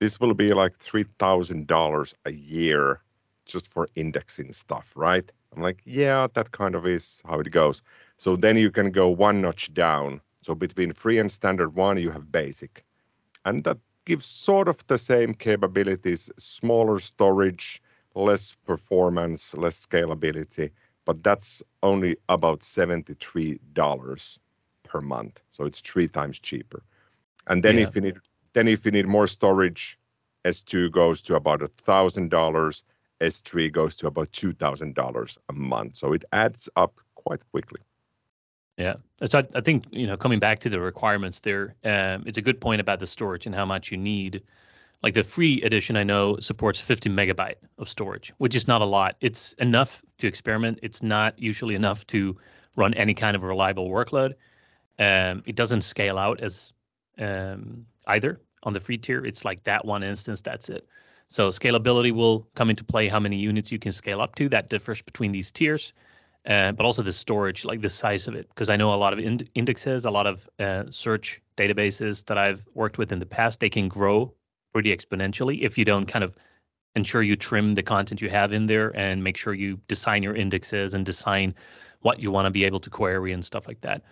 this 0.00 0.18
will 0.18 0.34
be 0.34 0.52
like 0.52 0.76
$3,000 0.78 2.14
a 2.24 2.32
year 2.32 3.00
just 3.46 3.70
for 3.70 3.86
indexing 3.94 4.52
stuff, 4.52 4.90
right? 4.96 5.30
I'm 5.54 5.62
like, 5.62 5.80
yeah, 5.84 6.26
that 6.34 6.50
kind 6.50 6.74
of 6.74 6.88
is 6.88 7.22
how 7.24 7.38
it 7.38 7.52
goes. 7.52 7.82
So 8.20 8.36
then 8.36 8.58
you 8.58 8.70
can 8.70 8.90
go 8.90 9.08
one 9.08 9.40
notch 9.40 9.72
down. 9.72 10.20
So 10.42 10.54
between 10.54 10.92
free 10.92 11.18
and 11.18 11.32
standard 11.32 11.74
one, 11.74 11.96
you 11.96 12.10
have 12.10 12.30
basic. 12.30 12.84
And 13.46 13.64
that 13.64 13.78
gives 14.04 14.26
sort 14.26 14.68
of 14.68 14.86
the 14.88 14.98
same 14.98 15.32
capabilities, 15.32 16.30
smaller 16.36 16.98
storage, 17.00 17.82
less 18.14 18.54
performance, 18.66 19.54
less 19.56 19.86
scalability, 19.86 20.70
but 21.06 21.22
that's 21.22 21.62
only 21.82 22.18
about 22.28 22.60
$73 22.60 24.38
per 24.82 25.00
month. 25.00 25.40
So 25.50 25.64
it's 25.64 25.80
three 25.80 26.06
times 26.06 26.38
cheaper. 26.38 26.82
And 27.46 27.62
then 27.62 27.78
yeah. 27.78 27.88
if 27.88 27.94
you 27.94 28.02
need 28.02 28.18
then 28.52 28.68
if 28.68 28.84
you 28.84 28.90
need 28.90 29.06
more 29.06 29.28
storage, 29.28 29.98
S2 30.44 30.90
goes 30.90 31.22
to 31.22 31.36
about 31.36 31.60
$1,000, 31.60 32.82
S3 33.22 33.72
goes 33.72 33.94
to 33.94 34.08
about 34.08 34.30
$2,000 34.32 35.38
a 35.48 35.52
month. 35.54 35.96
So 35.96 36.12
it 36.12 36.24
adds 36.32 36.68
up 36.76 37.00
quite 37.14 37.40
quickly. 37.50 37.80
Yeah, 38.80 38.94
so 39.26 39.40
I, 39.40 39.44
I, 39.54 39.60
think 39.60 39.84
you 39.90 40.06
know 40.06 40.16
coming 40.16 40.38
back 40.38 40.60
to 40.60 40.70
the 40.70 40.80
requirements 40.80 41.40
there, 41.40 41.74
um, 41.84 42.24
it's 42.24 42.38
a 42.38 42.40
good 42.40 42.62
point 42.62 42.80
about 42.80 42.98
the 42.98 43.06
storage 43.06 43.44
and 43.44 43.54
how 43.54 43.66
much 43.66 43.92
you 43.92 43.98
need. 43.98 44.42
Like 45.02 45.12
the 45.12 45.22
free 45.22 45.60
edition, 45.60 45.98
I 45.98 46.02
know 46.02 46.38
supports 46.38 46.80
50 46.80 47.10
megabyte 47.10 47.56
of 47.76 47.90
storage, 47.90 48.32
which 48.38 48.54
is 48.54 48.66
not 48.66 48.80
a 48.80 48.86
lot. 48.86 49.16
It's 49.20 49.52
enough 49.58 50.02
to 50.16 50.26
experiment. 50.26 50.78
It's 50.82 51.02
not 51.02 51.38
usually 51.38 51.74
enough 51.74 52.06
to 52.06 52.38
run 52.74 52.94
any 52.94 53.12
kind 53.12 53.36
of 53.36 53.42
reliable 53.42 53.90
workload. 53.90 54.32
Um, 54.98 55.42
it 55.44 55.56
doesn't 55.56 55.82
scale 55.82 56.16
out 56.16 56.40
as 56.40 56.72
um, 57.18 57.84
either 58.06 58.40
on 58.62 58.72
the 58.72 58.80
free 58.80 58.96
tier. 58.96 59.26
It's 59.26 59.44
like 59.44 59.62
that 59.64 59.84
one 59.84 60.02
instance. 60.02 60.40
That's 60.40 60.70
it. 60.70 60.88
So 61.28 61.50
scalability 61.50 62.12
will 62.12 62.48
come 62.54 62.70
into 62.70 62.84
play. 62.84 63.08
How 63.08 63.20
many 63.20 63.36
units 63.36 63.70
you 63.70 63.78
can 63.78 63.92
scale 63.92 64.22
up 64.22 64.36
to 64.36 64.48
that 64.48 64.70
differs 64.70 65.02
between 65.02 65.32
these 65.32 65.50
tiers 65.50 65.92
uh, 66.46 66.72
but 66.72 66.86
also 66.86 67.02
the 67.02 67.12
storage, 67.12 67.64
like 67.64 67.80
the 67.80 67.90
size 67.90 68.28
of 68.28 68.34
it. 68.34 68.48
Because 68.48 68.70
I 68.70 68.76
know 68.76 68.94
a 68.94 68.96
lot 68.96 69.12
of 69.12 69.18
ind- 69.18 69.48
indexes, 69.54 70.04
a 70.04 70.10
lot 70.10 70.26
of 70.26 70.48
uh, 70.58 70.84
search 70.90 71.42
databases 71.56 72.24
that 72.26 72.38
I've 72.38 72.66
worked 72.74 72.98
with 72.98 73.12
in 73.12 73.18
the 73.18 73.26
past, 73.26 73.60
they 73.60 73.70
can 73.70 73.88
grow 73.88 74.32
pretty 74.72 74.94
exponentially 74.96 75.62
if 75.62 75.76
you 75.76 75.84
don't 75.84 76.06
kind 76.06 76.24
of 76.24 76.36
ensure 76.96 77.22
you 77.22 77.36
trim 77.36 77.72
the 77.72 77.82
content 77.82 78.20
you 78.20 78.30
have 78.30 78.52
in 78.52 78.66
there 78.66 78.96
and 78.96 79.22
make 79.22 79.36
sure 79.36 79.54
you 79.54 79.80
design 79.86 80.22
your 80.22 80.34
indexes 80.34 80.94
and 80.94 81.06
design 81.06 81.54
what 82.00 82.20
you 82.20 82.30
want 82.30 82.46
to 82.46 82.50
be 82.50 82.64
able 82.64 82.80
to 82.80 82.90
query 82.90 83.32
and 83.32 83.44
stuff 83.44 83.68
like 83.68 83.80
that. 83.82 84.02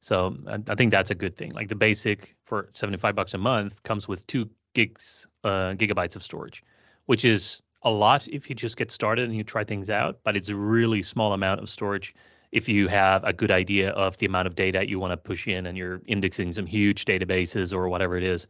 So 0.00 0.36
I 0.68 0.74
think 0.74 0.90
that's 0.90 1.10
a 1.10 1.14
good 1.14 1.36
thing. 1.36 1.52
Like 1.52 1.68
the 1.68 1.74
basic 1.74 2.36
for 2.44 2.70
75 2.72 3.14
bucks 3.14 3.34
a 3.34 3.38
month 3.38 3.82
comes 3.82 4.08
with 4.08 4.26
two 4.26 4.48
gigs, 4.74 5.26
uh, 5.44 5.74
gigabytes 5.74 6.16
of 6.16 6.22
storage, 6.22 6.62
which 7.06 7.24
is 7.24 7.60
a 7.82 7.90
lot 7.90 8.28
if 8.28 8.48
you 8.48 8.54
just 8.54 8.76
get 8.76 8.90
started 8.90 9.24
and 9.24 9.36
you 9.36 9.44
try 9.44 9.64
things 9.64 9.90
out, 9.90 10.20
but 10.24 10.36
it's 10.36 10.48
a 10.48 10.56
really 10.56 11.02
small 11.02 11.32
amount 11.32 11.60
of 11.60 11.70
storage 11.70 12.14
if 12.52 12.68
you 12.68 12.88
have 12.88 13.22
a 13.24 13.32
good 13.32 13.50
idea 13.50 13.90
of 13.90 14.16
the 14.18 14.26
amount 14.26 14.46
of 14.46 14.54
data 14.54 14.88
you 14.88 14.98
want 14.98 15.12
to 15.12 15.16
push 15.16 15.46
in 15.46 15.66
and 15.66 15.78
you're 15.78 16.02
indexing 16.06 16.52
some 16.52 16.66
huge 16.66 17.04
databases 17.04 17.72
or 17.72 17.88
whatever 17.88 18.16
it 18.16 18.24
is 18.24 18.46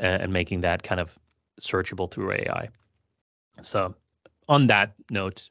uh, 0.00 0.04
and 0.04 0.32
making 0.32 0.62
that 0.62 0.82
kind 0.82 1.00
of 1.00 1.16
searchable 1.60 2.10
through 2.10 2.32
AI. 2.32 2.68
So 3.62 3.94
on 4.48 4.66
that 4.68 4.94
note, 5.10 5.50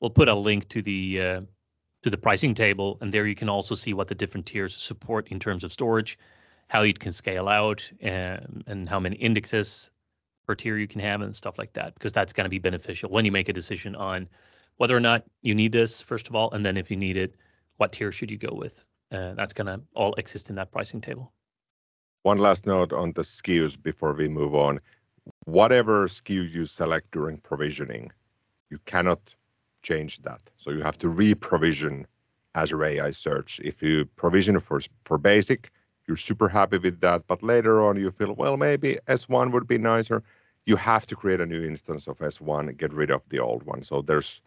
we'll 0.00 0.10
put 0.10 0.28
a 0.28 0.34
link 0.34 0.68
to 0.68 0.82
the 0.82 1.20
uh, 1.20 1.40
to 2.02 2.10
the 2.10 2.16
pricing 2.16 2.54
table, 2.54 2.96
and 3.02 3.12
there 3.12 3.26
you 3.26 3.34
can 3.34 3.50
also 3.50 3.74
see 3.74 3.92
what 3.92 4.08
the 4.08 4.14
different 4.14 4.46
tiers 4.46 4.74
support 4.74 5.28
in 5.28 5.38
terms 5.38 5.64
of 5.64 5.72
storage, 5.72 6.18
how 6.68 6.80
you 6.80 6.94
can 6.94 7.12
scale 7.12 7.46
out, 7.46 7.90
and, 8.00 8.64
and 8.66 8.88
how 8.88 8.98
many 8.98 9.16
indexes 9.16 9.90
per 10.46 10.54
tier 10.54 10.76
you 10.76 10.88
can 10.88 11.00
have 11.00 11.20
and 11.20 11.34
stuff 11.34 11.58
like 11.58 11.72
that 11.74 11.94
because 11.94 12.12
that's 12.12 12.32
going 12.32 12.44
to 12.44 12.50
be 12.50 12.58
beneficial 12.58 13.10
when 13.10 13.24
you 13.24 13.32
make 13.32 13.48
a 13.48 13.52
decision 13.52 13.94
on 13.94 14.28
whether 14.76 14.96
or 14.96 15.00
not 15.00 15.24
you 15.42 15.54
need 15.54 15.72
this 15.72 16.00
first 16.00 16.28
of 16.28 16.34
all 16.34 16.50
and 16.52 16.64
then 16.64 16.76
if 16.76 16.90
you 16.90 16.96
need 16.96 17.16
it 17.16 17.34
what 17.76 17.92
tier 17.92 18.12
should 18.12 18.30
you 18.30 18.36
go 18.36 18.54
with? 18.54 18.74
Uh, 19.10 19.32
that's 19.34 19.54
going 19.54 19.66
to 19.66 19.80
all 19.94 20.12
exist 20.14 20.50
in 20.50 20.56
that 20.56 20.70
pricing 20.70 21.00
table. 21.00 21.32
One 22.22 22.38
last 22.38 22.66
note 22.66 22.92
on 22.92 23.12
the 23.12 23.22
SKUs 23.22 23.82
before 23.82 24.12
we 24.12 24.28
move 24.28 24.54
on. 24.54 24.80
Whatever 25.46 26.06
SKU 26.06 26.52
you 26.52 26.66
select 26.66 27.10
during 27.10 27.38
provisioning 27.38 28.12
you 28.70 28.78
cannot 28.86 29.34
change 29.82 30.22
that. 30.22 30.40
So 30.56 30.70
you 30.70 30.82
have 30.82 30.98
to 30.98 31.08
re-provision 31.08 32.06
azure 32.54 32.84
ai 32.84 33.10
search. 33.10 33.60
If 33.64 33.82
you 33.82 34.04
provision 34.16 34.58
for 34.60 34.80
for 35.04 35.18
basic 35.18 35.70
you're 36.06 36.16
super 36.16 36.48
happy 36.48 36.78
with 36.78 37.00
that 37.00 37.26
but 37.26 37.42
later 37.42 37.82
on 37.82 37.96
you 37.96 38.10
feel 38.10 38.34
well 38.34 38.56
maybe 38.56 38.98
s1 39.08 39.52
would 39.52 39.66
be 39.66 39.78
nicer 39.78 40.22
you 40.66 40.76
have 40.76 41.06
to 41.06 41.16
create 41.16 41.40
a 41.40 41.46
new 41.46 41.64
instance 41.64 42.06
of 42.06 42.18
S1 42.18 42.68
and 42.68 42.78
get 42.78 42.92
rid 42.92 43.10
of 43.10 43.22
the 43.28 43.38
old 43.38 43.62
one. 43.64 43.82
So 43.82 44.02
there's 44.02 44.40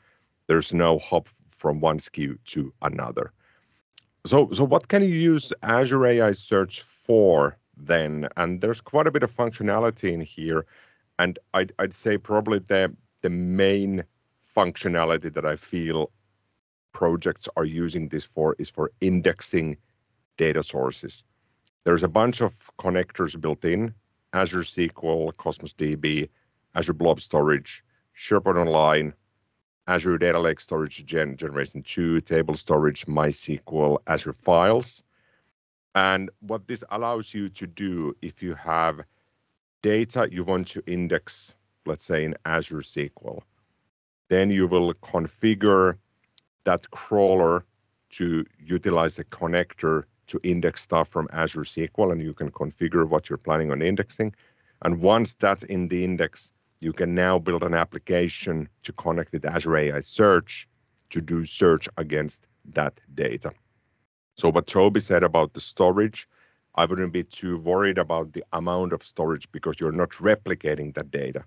there's 0.48 0.74
no 0.74 1.00
hop 1.00 1.30
from 1.52 1.80
one 1.80 1.98
SKU 1.98 2.38
to 2.46 2.74
another. 2.82 3.32
So 4.26 4.50
so 4.52 4.64
what 4.64 4.88
can 4.88 5.02
you 5.04 5.16
use 5.16 5.52
Azure 5.64 6.06
AI 6.06 6.32
Search 6.32 6.82
for 6.82 7.58
then? 7.76 8.28
And 8.38 8.62
there's 8.62 8.82
quite 8.82 9.08
a 9.08 9.12
bit 9.12 9.24
of 9.24 9.36
functionality 9.36 10.14
in 10.14 10.22
here, 10.22 10.66
and 11.20 11.40
I'd 11.54 11.74
I'd 11.80 11.94
say 11.94 12.18
probably 12.18 12.60
the 12.60 12.96
the 13.22 13.30
main 13.30 14.04
functionality 14.56 15.34
that 15.34 15.46
I 15.46 15.56
feel 15.56 16.12
projects 16.92 17.50
are 17.58 17.66
using 17.66 18.08
this 18.08 18.24
for 18.24 18.56
is 18.60 18.70
for 18.70 18.92
indexing 19.02 19.78
data 20.38 20.62
sources. 20.62 21.24
There's 21.86 22.04
a 22.04 22.08
bunch 22.08 22.42
of 22.42 22.72
connectors 22.80 23.40
built 23.40 23.66
in 23.66 23.94
Azure 24.32 24.62
SQL, 24.62 25.36
Cosmos 25.36 25.74
DB, 25.74 26.30
Azure 26.76 26.94
Blob 26.94 27.20
Storage, 27.20 27.84
SharePoint 28.18 28.58
Online, 28.58 29.14
Azure 29.88 30.18
Data 30.18 30.40
Lake 30.40 30.62
Storage 30.62 31.06
Gen 31.06 31.36
Generation 31.36 31.84
2, 31.84 32.22
Table 32.22 32.56
Storage, 32.56 33.06
MySQL, 33.06 33.98
Azure 34.08 34.32
Files. 34.32 35.04
And 35.94 36.30
what 36.40 36.68
this 36.68 36.84
allows 36.90 37.34
you 37.34 37.50
to 37.50 37.68
do 37.68 38.16
if 38.22 38.42
you 38.42 38.56
have 38.56 39.02
data 39.82 40.28
you 40.32 40.46
want 40.46 40.70
to 40.70 40.82
index, 40.88 41.54
let's 41.86 42.06
say 42.06 42.24
in 42.24 42.34
Azure 42.46 42.78
SQL, 42.78 43.42
then 44.30 44.50
you 44.50 44.68
will 44.68 44.94
configure 44.96 45.98
that 46.64 46.90
crawler 46.92 47.66
to 48.12 48.46
utilize 48.58 49.20
a 49.20 49.26
connector 49.26 50.06
to 50.28 50.40
index 50.44 50.82
stuff 50.82 51.08
from 51.08 51.28
Azure 51.32 51.62
SQL, 51.62 52.12
and 52.12 52.22
you 52.22 52.34
can 52.34 52.52
configure 52.52 53.08
what 53.08 53.30
you're 53.30 53.38
planning 53.38 53.72
on 53.72 53.82
indexing. 53.82 54.34
And 54.84 55.02
once 55.02 55.34
that's 55.34 55.64
in 55.64 55.88
the 55.88 56.04
index, 56.04 56.54
you 56.80 56.94
can 56.94 57.16
now 57.16 57.40
build 57.40 57.64
an 57.64 57.74
application 57.74 58.68
to 58.84 58.94
connect 58.94 59.32
with 59.32 59.46
Azure 59.46 59.78
AI 59.78 60.00
Search 60.00 60.68
to 61.10 61.22
do 61.22 61.46
search 61.46 61.88
against 61.98 62.48
that 62.74 63.00
data. 63.14 63.52
So 64.36 64.50
what 64.50 64.68
Tobi 64.68 65.02
said 65.02 65.24
about 65.24 65.54
the 65.54 65.62
storage, 65.62 66.28
I 66.76 66.86
wouldn't 66.86 67.14
be 67.14 67.24
too 67.24 67.60
worried 67.60 67.98
about 67.98 68.34
the 68.34 68.44
amount 68.52 68.94
of 68.94 69.04
storage 69.04 69.52
because 69.52 69.80
you're 69.80 69.92
not 69.92 70.10
replicating 70.12 70.94
that 70.96 71.12
data. 71.12 71.44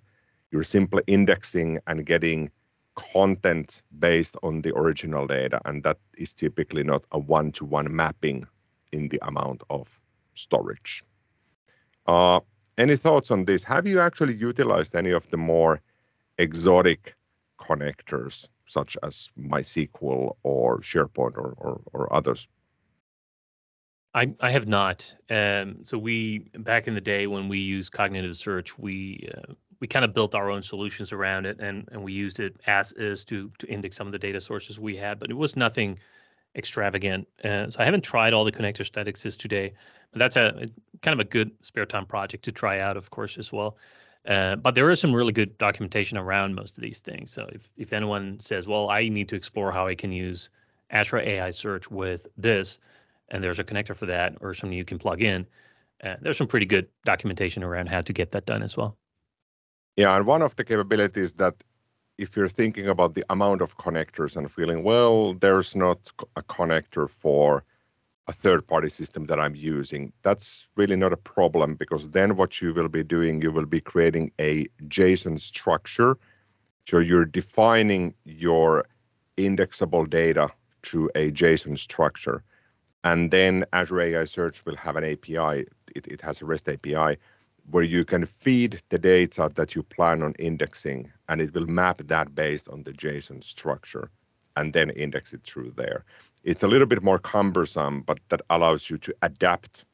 You're 0.53 0.63
simply 0.63 1.03
indexing 1.07 1.81
and 1.87 2.07
getting 2.07 2.51
content 2.95 3.83
based 3.99 4.37
on 4.43 4.63
the 4.63 4.75
original 4.77 5.27
data, 5.27 5.61
and 5.65 5.83
that 5.83 5.99
is 6.17 6.33
typically 6.33 6.85
not 6.85 7.05
a 7.13 7.19
one-to-one 7.19 7.95
mapping 7.95 8.47
in 8.93 9.09
the 9.09 9.19
amount 9.23 9.63
of 9.71 9.89
storage. 10.35 11.05
Uh, 12.07 12.41
any 12.79 12.97
thoughts 12.97 13.31
on 13.31 13.45
this? 13.45 13.63
Have 13.65 13.87
you 13.87 14.01
actually 14.01 14.35
utilized 14.35 14.95
any 14.95 15.11
of 15.11 15.29
the 15.31 15.37
more 15.37 15.81
exotic 16.39 17.15
connectors, 17.59 18.49
such 18.67 18.97
as 19.03 19.31
MySQL 19.39 20.37
or 20.43 20.81
SharePoint 20.81 21.37
or, 21.37 21.55
or, 21.57 21.81
or 21.93 22.13
others? 22.13 22.49
I, 24.15 24.33
I 24.41 24.51
have 24.51 24.67
not. 24.67 25.15
Um, 25.29 25.79
so 25.85 25.99
we 25.99 26.39
back 26.59 26.89
in 26.89 26.95
the 26.95 27.01
day 27.01 27.27
when 27.27 27.49
we 27.49 27.59
used 27.59 27.93
cognitive 27.93 28.37
search, 28.37 28.79
we 28.79 29.29
uh, 29.37 29.53
we 29.79 29.87
kind 29.87 30.07
of 30.07 30.15
built 30.15 30.35
our 30.35 30.51
own 30.51 30.63
solutions 30.63 31.13
around 31.13 31.45
it, 31.45 31.61
and 31.61 31.87
and 31.93 32.03
we 32.03 32.15
used 32.15 32.41
it 32.41 32.57
as 32.67 32.93
is 32.93 33.25
to 33.25 33.51
to 33.59 33.67
index 33.69 33.97
some 33.97 34.07
of 34.07 34.13
the 34.13 34.19
data 34.19 34.41
sources 34.41 34.81
we 34.81 34.97
had, 34.97 35.19
but 35.19 35.31
it 35.31 35.35
was 35.35 35.55
nothing 35.55 35.99
extravagant. 36.57 37.29
Uh, 37.45 37.71
so 37.71 37.79
I 37.79 37.85
haven't 37.85 38.03
tried 38.03 38.33
all 38.33 38.45
the 38.45 38.53
connectors 38.53 38.91
that 38.93 39.07
exist 39.07 39.41
today, 39.41 39.75
but 40.13 40.19
that's 40.19 40.37
a, 40.37 40.71
kind 41.03 41.13
of 41.13 41.21
a 41.21 41.29
good 41.29 41.53
spare 41.63 41.87
time 41.87 42.07
project 42.07 42.45
to 42.45 42.53
try 42.53 42.81
out, 42.81 42.97
of 42.97 43.11
course, 43.11 43.37
as 43.39 43.53
well. 43.53 43.77
Uh, 44.27 44.57
but 44.57 44.75
there 44.75 44.91
is 44.91 45.01
some 45.01 45.15
really 45.15 45.33
good 45.33 45.57
documentation 45.59 46.19
around 46.19 46.55
most 46.55 46.77
of 46.77 46.83
these 46.83 46.99
things. 46.99 47.31
So 47.31 47.49
if, 47.53 47.71
if 47.77 47.93
anyone 47.93 48.41
says, 48.41 48.67
well, 48.67 48.91
I 48.91 49.09
need 49.09 49.29
to 49.29 49.37
explore 49.37 49.71
how 49.71 49.87
I 49.87 49.95
can 49.95 50.11
use 50.11 50.51
Azure 50.91 51.21
AI 51.21 51.51
Search 51.51 51.91
with 51.91 52.27
this, 52.37 52.81
and 53.29 53.43
there's 53.43 53.61
a 53.61 53.65
connector 53.65 53.95
for 53.95 54.07
that 54.07 54.37
or 54.41 54.55
something 54.55 54.77
you 54.77 54.85
can 54.85 54.99
plug 54.99 55.23
in, 55.23 55.47
uh, 56.03 56.17
there's 56.21 56.39
some 56.39 56.47
pretty 56.47 56.67
good 56.67 56.89
documentation 57.05 57.63
around 57.63 57.89
how 57.89 58.01
to 58.01 58.13
get 58.13 58.33
that 58.33 58.47
done 58.47 58.63
as 58.63 58.77
well. 58.77 58.97
Yeah, 59.97 60.15
and 60.17 60.27
one 60.27 60.43
of 60.43 60.57
the 60.57 60.65
capabilities 60.65 61.35
that 61.35 61.55
if 62.19 62.37
you're 62.37 62.49
thinking 62.49 62.89
about 62.89 63.15
the 63.15 63.25
amount 63.31 63.61
of 63.61 63.77
connectors 63.77 64.37
and 64.37 64.51
feeling, 64.51 64.83
well, 64.83 65.35
there's 65.35 65.77
not 65.77 65.99
a 66.37 66.43
connector 66.43 67.09
for 67.09 67.65
a 68.29 68.33
third 68.33 68.67
party 68.67 68.89
system 68.89 69.27
that 69.27 69.39
I'm 69.39 69.55
using, 69.55 70.13
that's 70.23 70.67
really 70.77 70.97
not 70.97 71.13
a 71.13 71.17
problem 71.17 71.75
because 71.75 72.11
then 72.11 72.37
what 72.37 72.61
you 72.61 72.75
will 72.75 72.89
be 72.89 73.05
doing, 73.05 73.41
you 73.41 73.53
will 73.53 73.67
be 73.67 73.81
creating 73.81 74.33
a 74.41 74.67
JSON 74.89 75.39
structure. 75.39 76.19
So 76.89 76.99
you're 76.99 77.25
defining 77.25 78.15
your 78.25 78.85
indexable 79.37 80.07
data 80.07 80.51
through 80.83 81.11
a 81.15 81.31
JSON 81.31 81.79
structure. 81.79 82.43
And 83.05 83.31
then 83.31 83.65
Azure 83.73 84.01
AI 84.01 84.25
Search 84.25 84.65
will 84.65 84.77
have 84.77 84.97
an 84.97 85.05
API, 85.05 85.67
it, 85.95 86.07
it 86.09 86.21
has 86.23 86.43
a 86.43 86.45
REST 86.45 86.69
API 86.69 87.19
where 87.71 87.83
you 87.83 88.05
can 88.05 88.27
feed 88.27 88.81
the 88.91 88.99
data 88.99 89.51
that 89.55 89.75
you 89.75 89.83
plan 89.83 90.23
on 90.23 90.35
indexing, 90.39 91.11
and 91.29 91.41
it 91.41 91.53
will 91.55 91.67
map 91.67 92.01
that 92.05 92.35
based 92.35 92.69
on 92.69 92.83
the 92.83 92.93
JSON 92.93 93.43
structure 93.43 94.11
and 94.57 94.73
then 94.73 94.91
index 94.91 95.33
it 95.33 95.43
through 95.43 95.73
there. 95.77 96.05
It's 96.45 96.63
a 96.63 96.69
little 96.69 96.87
bit 96.87 97.03
more 97.03 97.19
cumbersome, 97.19 98.03
but 98.03 98.19
that 98.29 98.43
allows 98.51 98.89
you 98.89 98.99
to 98.99 99.15
adapt 99.23 99.85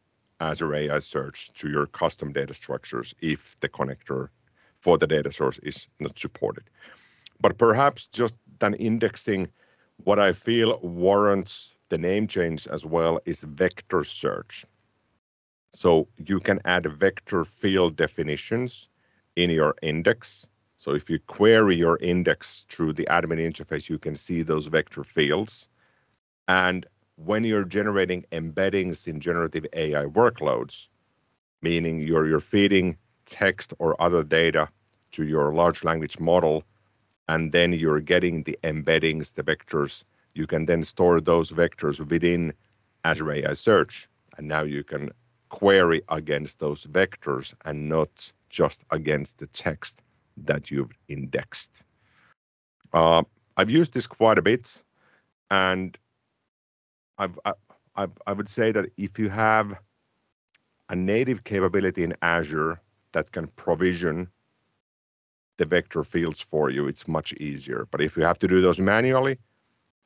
Azure 0.41 0.75
AI 0.75 0.99
Search 0.99 1.53
to 1.55 1.69
your 1.69 1.87
custom 1.87 2.33
data 2.33 2.55
structures 2.55 3.15
if 3.21 3.57
the 3.61 3.69
connector 3.69 4.29
for 4.81 4.99
the 4.99 5.07
data 5.07 5.33
source 5.33 5.59
is 5.59 5.87
not 6.01 6.19
supported. 6.19 6.65
But 7.41 7.59
perhaps 7.59 8.07
just 8.07 8.37
then 8.59 8.75
indexing 8.75 9.49
what 10.05 10.19
I 10.19 10.33
feel 10.33 10.79
warrants 10.83 11.75
the 11.89 11.99
name 11.99 12.27
change 12.27 12.67
as 12.67 12.85
well 12.85 13.21
is 13.25 13.43
vector 13.43 14.03
search. 14.05 14.65
So 15.73 16.07
you 16.19 16.39
can 16.39 16.61
add 16.65 16.87
vector 16.87 17.45
field 17.45 17.97
definitions 17.97 18.89
in 19.37 19.51
your 19.51 19.75
index. 19.83 20.47
So 20.77 20.93
if 20.93 21.09
you 21.09 21.19
query 21.19 21.77
your 21.77 21.97
index 21.99 22.67
through 22.69 22.93
the 22.93 23.07
admin 23.07 23.41
interface, 23.41 23.89
you 23.89 23.99
can 23.99 24.15
see 24.15 24.43
those 24.43 24.67
vector 24.67 25.03
fields. 25.03 25.69
And 26.49 26.87
when 27.17 27.45
you're 27.45 27.65
generating 27.65 28.25
embeddings 28.33 29.07
in 29.07 29.21
generative 29.21 29.67
AI 29.73 30.05
workloads, 30.05 30.89
meaning 31.63 32.01
you're, 32.01 32.27
you're 32.27 32.41
feeding 32.41 32.99
text 33.25 33.73
or 33.79 34.01
other 34.01 34.23
data 34.23 34.69
to 35.13 35.25
your 35.25 35.55
large 35.55 35.85
language 35.85 36.19
model, 36.19 36.65
and 37.29 37.53
then 37.53 37.73
you're 37.73 38.01
getting 38.01 38.43
the 38.43 38.59
embeddings, 38.65 39.35
the 39.35 39.43
vectors, 39.43 40.05
you 40.35 40.47
can 40.47 40.67
then 40.67 40.83
store 40.83 41.21
those 41.21 41.51
vectors 41.51 41.99
within 42.11 42.53
Azure 43.05 43.33
AI 43.33 43.53
Search. 43.53 44.09
And 44.37 44.49
now 44.49 44.63
you 44.63 44.83
can 44.83 45.11
query 45.53 46.01
against 46.09 46.59
those 46.59 46.87
vectors 46.87 47.55
and 47.67 47.89
not 47.89 48.33
just 48.49 48.85
against 48.91 49.39
the 49.39 49.47
text 49.49 50.03
that 50.37 50.71
you've 50.71 50.93
indexed. 51.09 51.85
Uh, 52.93 53.23
I've 53.57 53.71
used 53.71 53.93
this 53.93 54.07
quite 54.07 54.39
a 54.39 54.43
bit, 54.43 54.83
and 55.51 55.97
I've, 57.19 57.39
I, 57.45 58.07
I 58.27 58.33
would 58.33 58.49
say 58.49 58.73
that 58.73 58.87
if 58.97 59.19
you 59.19 59.29
have 59.29 59.79
a 60.89 60.97
native 60.97 61.45
capability 61.45 62.03
in 62.03 62.15
Azure 62.23 62.81
that 63.13 63.33
can 63.33 63.47
provision 63.49 64.29
the 65.59 65.67
vector 65.67 66.03
fields 66.03 66.41
for 66.41 66.71
you, 66.71 66.89
it's 66.89 67.07
much 67.07 67.35
easier. 67.35 67.87
But 67.91 68.01
if 68.01 68.17
you 68.17 68.23
have 68.23 68.39
to 68.39 68.49
do 68.49 68.63
those 68.63 68.81
manually, 68.81 69.39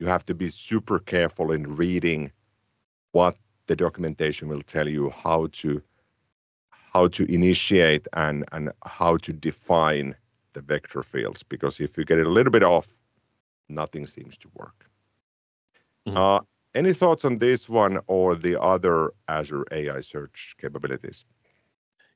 you 0.00 0.07
have 0.07 0.26
to 0.26 0.35
be 0.35 0.49
super 0.49 0.99
careful 0.99 1.53
in 1.53 1.76
reading 1.76 2.33
what 3.12 3.37
the 3.66 3.76
documentation 3.76 4.49
will 4.49 4.62
tell 4.62 4.88
you 4.88 5.11
how 5.11 5.49
to 5.52 5.82
how 6.70 7.08
to 7.08 7.30
initiate 7.32 8.06
and 8.14 8.44
and 8.52 8.70
how 8.85 9.16
to 9.18 9.32
define 9.32 10.14
the 10.52 10.61
vector 10.61 11.02
fields 11.02 11.42
because 11.42 11.80
if 11.80 11.99
you 11.99 12.04
get 12.04 12.18
it 12.18 12.26
a 12.26 12.30
little 12.30 12.52
bit 12.52 12.62
off 12.62 12.92
nothing 13.68 14.06
seems 14.06 14.37
to 14.38 14.49
work. 14.54 14.88
Mm-hmm. 16.06 16.16
uh, 16.16 16.40
any 16.75 16.92
thoughts 16.92 17.25
on 17.25 17.38
this 17.38 17.68
one 17.68 17.99
or 18.06 18.35
the 18.35 18.61
other 18.61 19.12
azure 19.28 19.64
ai 19.73 20.00
search 20.00 20.54
capabilities? 20.61 21.25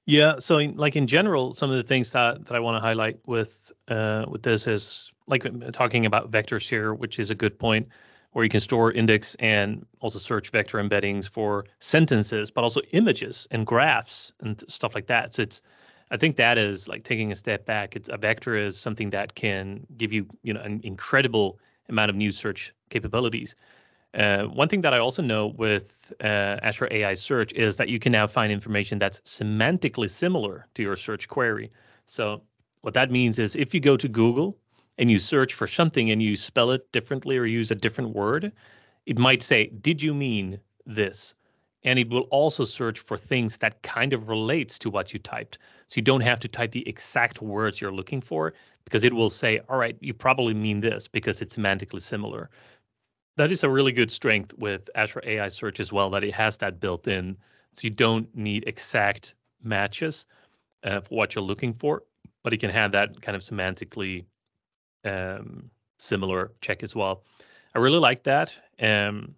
Yeah 0.07 0.39
so 0.39 0.59
in, 0.59 0.77
like 0.77 0.97
in 0.97 1.07
general 1.07 1.55
some 1.55 1.71
of 1.71 1.77
the 1.77 1.83
things 1.83 2.11
that 2.13 2.47
that 2.47 2.55
i 2.55 2.61
want 2.61 2.77
to 2.77 2.81
highlight 2.81 3.19
with 3.27 3.73
uh, 3.89 4.25
with 4.29 4.43
this 4.43 4.67
is 4.67 5.13
like 5.27 5.45
talking 5.73 6.07
about 6.07 6.31
vectors 6.31 6.69
here 6.69 6.95
which 6.95 7.19
is 7.19 7.31
a 7.31 7.35
good 7.35 7.59
point 7.59 7.89
where 8.33 8.45
you 8.45 8.51
can 8.51 8.61
store 8.61 8.93
index 8.93 9.35
and 9.37 9.85
also 10.01 10.19
search 10.19 10.51
vector 10.51 10.79
embeddings 10.79 11.29
for 11.29 11.65
sentences, 11.81 12.51
but 12.51 12.63
also 12.63 12.81
images 12.93 13.49
and 13.51 13.67
graphs 13.67 14.33
and 14.41 14.63
stuff 14.69 14.95
like 14.95 15.07
that. 15.07 15.35
So 15.35 15.43
it's, 15.43 15.63
I 16.11 16.17
think 16.17 16.37
that 16.37 16.59
is 16.59 16.89
like 16.89 17.03
taking 17.03 17.33
a 17.33 17.37
step 17.37 17.67
back. 17.67 17.97
It's 17.97 18.09
a 18.09 18.17
vector 18.17 18.55
is 18.55 18.79
something 18.79 19.11
that 19.11 19.35
can 19.35 19.87
give 19.97 20.13
you, 20.13 20.27
you 20.43 20.53
know, 20.53 20.61
an 20.61 20.81
incredible 20.85 21.59
amount 21.89 22.11
of 22.11 22.17
new 22.17 22.31
search 22.31 22.73
capabilities. 22.89 23.57
Uh, 24.15 24.45
one 24.45 24.69
thing 24.69 24.81
that 24.81 24.93
I 24.93 24.99
also 24.99 25.23
know 25.23 25.49
with 25.49 26.13
uh, 26.21 26.59
Azure 26.63 26.89
AI 26.91 27.15
Search 27.15 27.53
is 27.53 27.77
that 27.77 27.89
you 27.89 28.01
can 28.01 28.11
now 28.11 28.27
find 28.27 28.53
information 28.53 28.99
that's 28.99 29.21
semantically 29.21 30.11
similar 30.11 30.67
to 30.75 30.83
your 30.83 30.97
search 30.97 31.29
query. 31.29 31.71
So 32.07 32.43
what 32.81 32.95
that 32.95 33.11
means 33.11 33.39
is 33.39 33.55
if 33.55 33.73
you 33.73 33.81
go 33.81 33.97
to 33.97 34.09
Google 34.09 34.59
and 35.01 35.11
you 35.11 35.19
search 35.19 35.55
for 35.55 35.67
something 35.67 36.11
and 36.11 36.23
you 36.23 36.37
spell 36.37 36.71
it 36.71 36.93
differently 36.93 37.39
or 37.39 37.47
use 37.47 37.71
a 37.71 37.75
different 37.75 38.15
word, 38.15 38.53
it 39.07 39.19
might 39.19 39.43
say, 39.43 39.67
Did 39.67 40.03
you 40.03 40.13
mean 40.15 40.61
this? 40.85 41.35
And 41.83 41.99
it 41.99 42.11
will 42.11 42.29
also 42.31 42.65
search 42.65 42.99
for 43.01 43.17
things 43.17 43.57
that 43.57 43.81
kind 43.81 44.13
of 44.13 44.29
relates 44.29 44.79
to 44.81 44.91
what 44.91 45.15
you 45.15 45.19
typed. 45.19 45.57
So 45.87 45.95
you 45.97 46.03
don't 46.03 46.21
have 46.21 46.39
to 46.41 46.49
type 46.49 46.73
the 46.73 46.87
exact 46.87 47.41
words 47.41 47.81
you're 47.81 47.91
looking 47.91 48.21
for 48.21 48.53
because 48.85 49.03
it 49.03 49.15
will 49.15 49.31
say, 49.31 49.63
all 49.71 49.79
right, 49.79 49.97
you 50.01 50.13
probably 50.13 50.53
mean 50.53 50.81
this 50.81 51.09
because 51.09 51.41
it's 51.41 51.57
semantically 51.57 52.03
similar. 52.03 52.51
That 53.39 53.51
is 53.51 53.65
a 53.65 53.71
really 53.71 53.93
good 53.93 54.11
strength 54.11 54.53
with 54.59 54.91
Azure 54.95 55.23
AI 55.25 55.49
Search 55.49 55.81
as 55.81 55.91
well, 55.91 56.11
that 56.11 56.23
it 56.23 56.35
has 56.35 56.59
that 56.59 56.81
built 56.81 57.09
in. 57.09 57.39
So 57.73 57.81
you 57.85 57.91
don't 57.91 58.29
need 58.37 58.65
exact 58.67 59.35
matches 59.63 60.27
uh, 60.85 61.01
for 61.01 61.15
what 61.15 61.35
you're 61.35 61.45
looking 61.45 61.73
for, 61.73 62.03
but 62.43 62.53
it 62.53 62.59
can 62.59 62.69
have 62.69 62.93
that 62.93 63.23
kind 63.23 63.35
of 63.35 63.41
semantically 63.41 64.27
um, 65.05 65.71
similar 65.99 66.53
check 66.61 66.83
as 66.83 66.95
well. 66.95 67.23
I 67.75 67.79
really 67.79 67.99
like 67.99 68.25
that. 68.25 68.55
Um, 68.81 69.35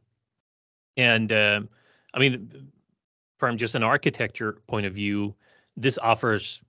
and 0.96 1.32
um, 1.32 1.68
I 2.14 2.18
mean, 2.18 2.70
from 3.38 3.56
just 3.56 3.74
an 3.74 3.82
architecture 3.82 4.58
point 4.66 4.86
of 4.86 4.94
view, 4.94 5.34
this 5.76 5.98
offers 5.98 6.62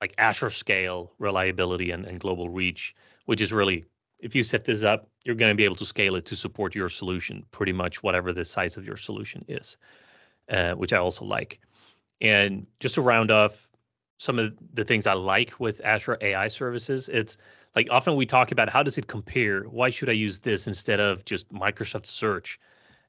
like 0.00 0.14
Azure 0.18 0.50
scale 0.50 1.12
reliability 1.18 1.90
and, 1.90 2.04
and 2.04 2.20
global 2.20 2.48
reach, 2.48 2.94
which 3.26 3.40
is 3.40 3.52
really, 3.52 3.84
if 4.18 4.34
you 4.34 4.44
set 4.44 4.64
this 4.64 4.84
up, 4.84 5.08
you're 5.24 5.34
going 5.34 5.50
to 5.50 5.56
be 5.56 5.64
able 5.64 5.76
to 5.76 5.84
scale 5.84 6.16
it 6.16 6.26
to 6.26 6.36
support 6.36 6.74
your 6.74 6.88
solution, 6.88 7.44
pretty 7.50 7.72
much 7.72 8.02
whatever 8.02 8.32
the 8.32 8.44
size 8.44 8.76
of 8.76 8.86
your 8.86 8.96
solution 8.96 9.44
is, 9.48 9.76
uh, 10.50 10.72
which 10.74 10.92
I 10.92 10.98
also 10.98 11.24
like. 11.24 11.60
And 12.20 12.66
just 12.80 12.96
to 12.96 13.02
round 13.02 13.30
off 13.30 13.70
some 14.18 14.38
of 14.38 14.54
the 14.72 14.84
things 14.84 15.06
I 15.06 15.14
like 15.14 15.58
with 15.58 15.80
Azure 15.82 16.18
AI 16.20 16.48
services, 16.48 17.08
it's 17.08 17.36
like 17.74 17.88
often 17.90 18.16
we 18.16 18.26
talk 18.26 18.52
about 18.52 18.68
how 18.68 18.82
does 18.82 18.98
it 18.98 19.06
compare? 19.06 19.62
Why 19.64 19.90
should 19.90 20.08
I 20.08 20.12
use 20.12 20.40
this 20.40 20.66
instead 20.66 21.00
of 21.00 21.24
just 21.24 21.52
Microsoft 21.52 22.06
Search? 22.06 22.60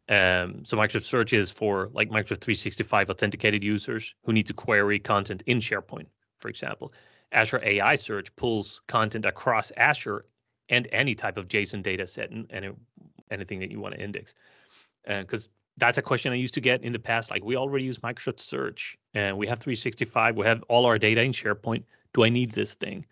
Um, 0.07 0.63
so 0.65 0.77
Microsoft 0.77 1.05
Search 1.05 1.33
is 1.33 1.51
for 1.51 1.89
like 1.93 2.09
Microsoft 2.09 2.41
365 2.41 3.09
authenticated 3.09 3.63
users 3.63 4.13
who 4.23 4.33
need 4.33 4.47
to 4.47 4.53
query 4.53 4.99
content 4.99 5.43
in 5.45 5.59
SharePoint, 5.59 6.07
for 6.39 6.49
example. 6.49 6.93
Azure 7.31 7.61
AI 7.63 7.95
Search 7.95 8.35
pulls 8.35 8.81
content 8.87 9.25
across 9.25 9.71
Azure 9.77 10.25
and 10.69 10.87
any 10.91 11.15
type 11.15 11.37
of 11.37 11.47
JSON 11.47 11.83
data 11.83 12.07
set 12.07 12.31
and, 12.31 12.47
and 12.49 12.75
anything 13.29 13.59
that 13.59 13.71
you 13.71 13.79
want 13.79 13.95
to 13.95 14.01
index. 14.01 14.33
Because 15.05 15.47
uh, 15.47 15.49
that's 15.77 15.97
a 15.97 16.01
question 16.01 16.31
I 16.31 16.35
used 16.35 16.53
to 16.55 16.61
get 16.61 16.83
in 16.83 16.93
the 16.93 16.99
past. 16.99 17.29
Like 17.29 17.43
we 17.43 17.55
already 17.55 17.85
use 17.85 17.99
Microsoft 17.99 18.39
Search 18.39 18.97
and 19.13 19.37
we 19.37 19.47
have 19.47 19.59
365, 19.59 20.37
we 20.37 20.45
have 20.45 20.63
all 20.69 20.85
our 20.85 20.97
data 20.97 21.21
in 21.21 21.31
SharePoint. 21.31 21.83
Do 22.13 22.23
I 22.23 22.29
need 22.29 22.51
this 22.51 22.75
thing? 22.75 23.05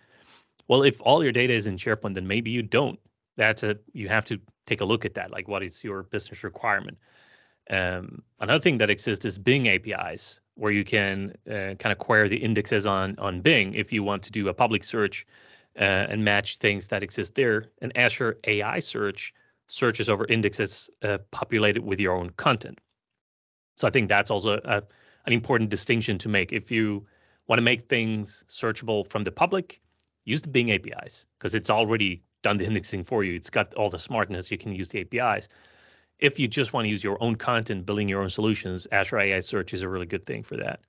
Well, 0.67 0.83
if 0.83 1.01
all 1.01 1.23
your 1.23 1.31
data 1.31 1.53
is 1.53 1.67
in 1.67 1.77
SharePoint, 1.77 2.15
then 2.15 2.27
maybe 2.27 2.51
you 2.51 2.61
don't. 2.61 2.99
That's 3.35 3.63
a 3.63 3.77
you 3.93 4.09
have 4.09 4.25
to 4.25 4.39
take 4.65 4.81
a 4.81 4.85
look 4.85 5.05
at 5.05 5.15
that. 5.15 5.31
Like, 5.31 5.47
what 5.47 5.63
is 5.63 5.83
your 5.83 6.03
business 6.03 6.43
requirement? 6.43 6.97
Um, 7.69 8.21
another 8.39 8.61
thing 8.61 8.77
that 8.79 8.89
exists 8.89 9.25
is 9.25 9.37
Bing 9.37 9.67
APIs, 9.67 10.39
where 10.55 10.71
you 10.71 10.83
can 10.83 11.35
uh, 11.47 11.75
kind 11.79 11.91
of 11.91 11.97
query 11.97 12.29
the 12.29 12.37
indexes 12.37 12.85
on 12.85 13.17
on 13.19 13.41
Bing 13.41 13.73
if 13.73 13.91
you 13.91 14.03
want 14.03 14.23
to 14.23 14.31
do 14.31 14.47
a 14.47 14.53
public 14.53 14.83
search 14.83 15.25
uh, 15.79 16.07
and 16.09 16.23
match 16.23 16.57
things 16.57 16.87
that 16.87 17.03
exist 17.03 17.35
there. 17.35 17.65
And 17.81 17.95
Azure 17.97 18.37
AI 18.45 18.79
Search 18.79 19.33
searches 19.67 20.09
over 20.09 20.25
indexes 20.25 20.89
uh, 21.01 21.17
populated 21.31 21.83
with 21.83 21.99
your 21.99 22.15
own 22.15 22.29
content. 22.31 22.79
So 23.75 23.87
I 23.87 23.91
think 23.91 24.09
that's 24.09 24.29
also 24.29 24.59
a, 24.63 24.83
an 25.25 25.33
important 25.33 25.69
distinction 25.69 26.17
to 26.19 26.29
make. 26.29 26.53
If 26.53 26.71
you 26.71 27.05
want 27.47 27.57
to 27.57 27.63
make 27.63 27.87
things 27.87 28.43
searchable 28.49 29.09
from 29.09 29.23
the 29.23 29.31
public, 29.31 29.81
use 30.25 30.41
the 30.41 30.49
Bing 30.49 30.71
APIs 30.71 31.25
because 31.37 31.55
it's 31.55 31.69
already 31.69 32.23
done 32.41 32.57
the 32.57 32.65
indexing 32.65 33.03
for 33.03 33.23
you. 33.23 33.35
It's 33.35 33.49
got 33.49 33.73
all 33.75 33.89
the 33.89 33.99
smartness. 33.99 34.51
You 34.51 34.57
can 34.57 34.73
use 34.73 34.89
the 34.89 35.01
APIs. 35.01 35.47
If 36.19 36.39
you 36.39 36.47
just 36.47 36.73
want 36.73 36.85
to 36.85 36.89
use 36.89 37.03
your 37.03 37.21
own 37.21 37.35
content, 37.35 37.85
building 37.85 38.07
your 38.07 38.21
own 38.21 38.29
solutions, 38.29 38.87
Azure 38.91 39.19
AI 39.19 39.39
Search 39.39 39.73
is 39.73 39.81
a 39.81 39.89
really 39.89 40.05
good 40.05 40.25
thing 40.25 40.43
for 40.43 40.57
that. 40.57 40.79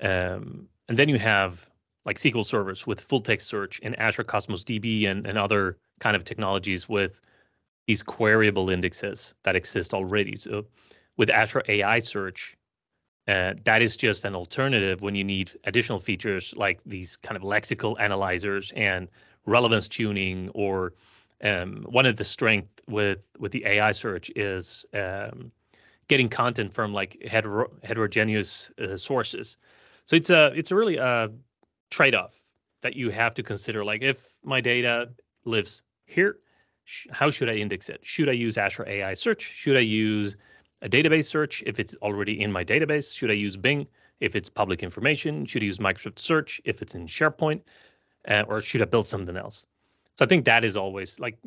Um, 0.00 0.68
and 0.88 0.98
then 0.98 1.08
you 1.08 1.18
have 1.18 1.68
like 2.04 2.16
SQL 2.16 2.46
servers 2.46 2.86
with 2.86 3.00
full 3.00 3.20
text 3.20 3.48
search 3.48 3.80
and 3.82 3.98
Azure 3.98 4.24
Cosmos 4.24 4.64
DB 4.64 5.06
and, 5.06 5.26
and 5.26 5.36
other 5.36 5.76
kind 6.00 6.16
of 6.16 6.24
technologies 6.24 6.88
with 6.88 7.20
these 7.86 8.02
queryable 8.02 8.72
indexes 8.72 9.34
that 9.42 9.56
exist 9.56 9.92
already. 9.92 10.36
So 10.36 10.66
with 11.16 11.30
Azure 11.30 11.62
AI 11.68 11.98
Search, 11.98 12.56
uh, 13.28 13.54
that 13.64 13.82
is 13.82 13.96
just 13.96 14.24
an 14.24 14.34
alternative 14.34 15.02
when 15.02 15.14
you 15.14 15.22
need 15.22 15.50
additional 15.64 15.98
features 15.98 16.54
like 16.56 16.80
these 16.86 17.16
kind 17.18 17.36
of 17.36 17.42
lexical 17.42 17.94
analyzers 18.00 18.72
and 18.74 19.08
relevance 19.44 19.86
tuning 19.86 20.50
or 20.54 20.94
um, 21.44 21.84
one 21.88 22.06
of 22.06 22.16
the 22.16 22.24
strength 22.24 22.80
with 22.88 23.20
with 23.38 23.52
the 23.52 23.64
AI 23.66 23.92
search 23.92 24.30
is 24.34 24.86
um, 24.94 25.52
getting 26.08 26.28
content 26.28 26.72
from 26.72 26.92
like 26.92 27.18
heter- 27.24 27.68
heterogeneous 27.84 28.70
uh, 28.78 28.96
sources. 28.96 29.58
So 30.04 30.16
it's 30.16 30.30
a 30.30 30.52
it's 30.56 30.70
a 30.70 30.74
really 30.74 30.96
a 30.96 31.30
trade-off 31.90 32.42
that 32.80 32.96
you 32.96 33.10
have 33.10 33.34
to 33.34 33.42
consider. 33.42 33.84
Like 33.84 34.02
if 34.02 34.38
my 34.42 34.60
data 34.60 35.10
lives 35.44 35.82
here, 36.06 36.38
sh- 36.84 37.06
how 37.12 37.30
should 37.30 37.50
I 37.50 37.54
index 37.56 37.88
it? 37.90 38.00
Should 38.02 38.28
I 38.28 38.32
use 38.32 38.56
Azure 38.56 38.88
AI 38.88 39.14
Search? 39.14 39.42
Should 39.42 39.76
I 39.76 39.80
use 39.80 40.36
a 40.82 40.88
database 40.88 41.26
search 41.26 41.62
if 41.66 41.78
it's 41.78 41.94
already 41.96 42.40
in 42.40 42.52
my 42.52 42.64
database? 42.64 43.14
Should 43.14 43.30
I 43.30 43.34
use 43.34 43.56
Bing 43.56 43.86
if 44.20 44.36
it's 44.36 44.48
public 44.48 44.82
information? 44.82 45.46
Should 45.46 45.62
I 45.62 45.66
use 45.66 45.78
Microsoft 45.78 46.18
Search 46.18 46.60
if 46.64 46.82
it's 46.82 46.94
in 46.94 47.06
SharePoint? 47.06 47.62
Uh, 48.26 48.44
or 48.48 48.60
should 48.60 48.82
I 48.82 48.86
build 48.86 49.06
something 49.06 49.36
else? 49.36 49.66
So 50.16 50.24
I 50.24 50.28
think 50.28 50.44
that 50.44 50.64
is 50.64 50.76
always 50.76 51.18
like 51.18 51.38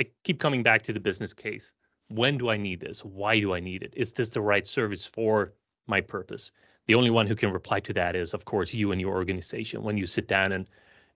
I 0.00 0.06
keep 0.24 0.40
coming 0.40 0.62
back 0.62 0.82
to 0.82 0.92
the 0.92 1.00
business 1.00 1.32
case. 1.32 1.72
When 2.08 2.38
do 2.38 2.48
I 2.50 2.56
need 2.56 2.80
this? 2.80 3.04
Why 3.04 3.40
do 3.40 3.54
I 3.54 3.60
need 3.60 3.82
it? 3.82 3.94
Is 3.96 4.12
this 4.12 4.28
the 4.30 4.40
right 4.40 4.66
service 4.66 5.04
for 5.04 5.52
my 5.86 6.00
purpose? 6.00 6.50
The 6.86 6.94
only 6.94 7.10
one 7.10 7.26
who 7.26 7.36
can 7.36 7.52
reply 7.52 7.80
to 7.80 7.92
that 7.94 8.16
is, 8.16 8.34
of 8.34 8.44
course, 8.44 8.72
you 8.72 8.92
and 8.92 9.00
your 9.00 9.14
organization. 9.14 9.82
When 9.82 9.98
you 9.98 10.06
sit 10.06 10.26
down 10.26 10.52
and 10.52 10.66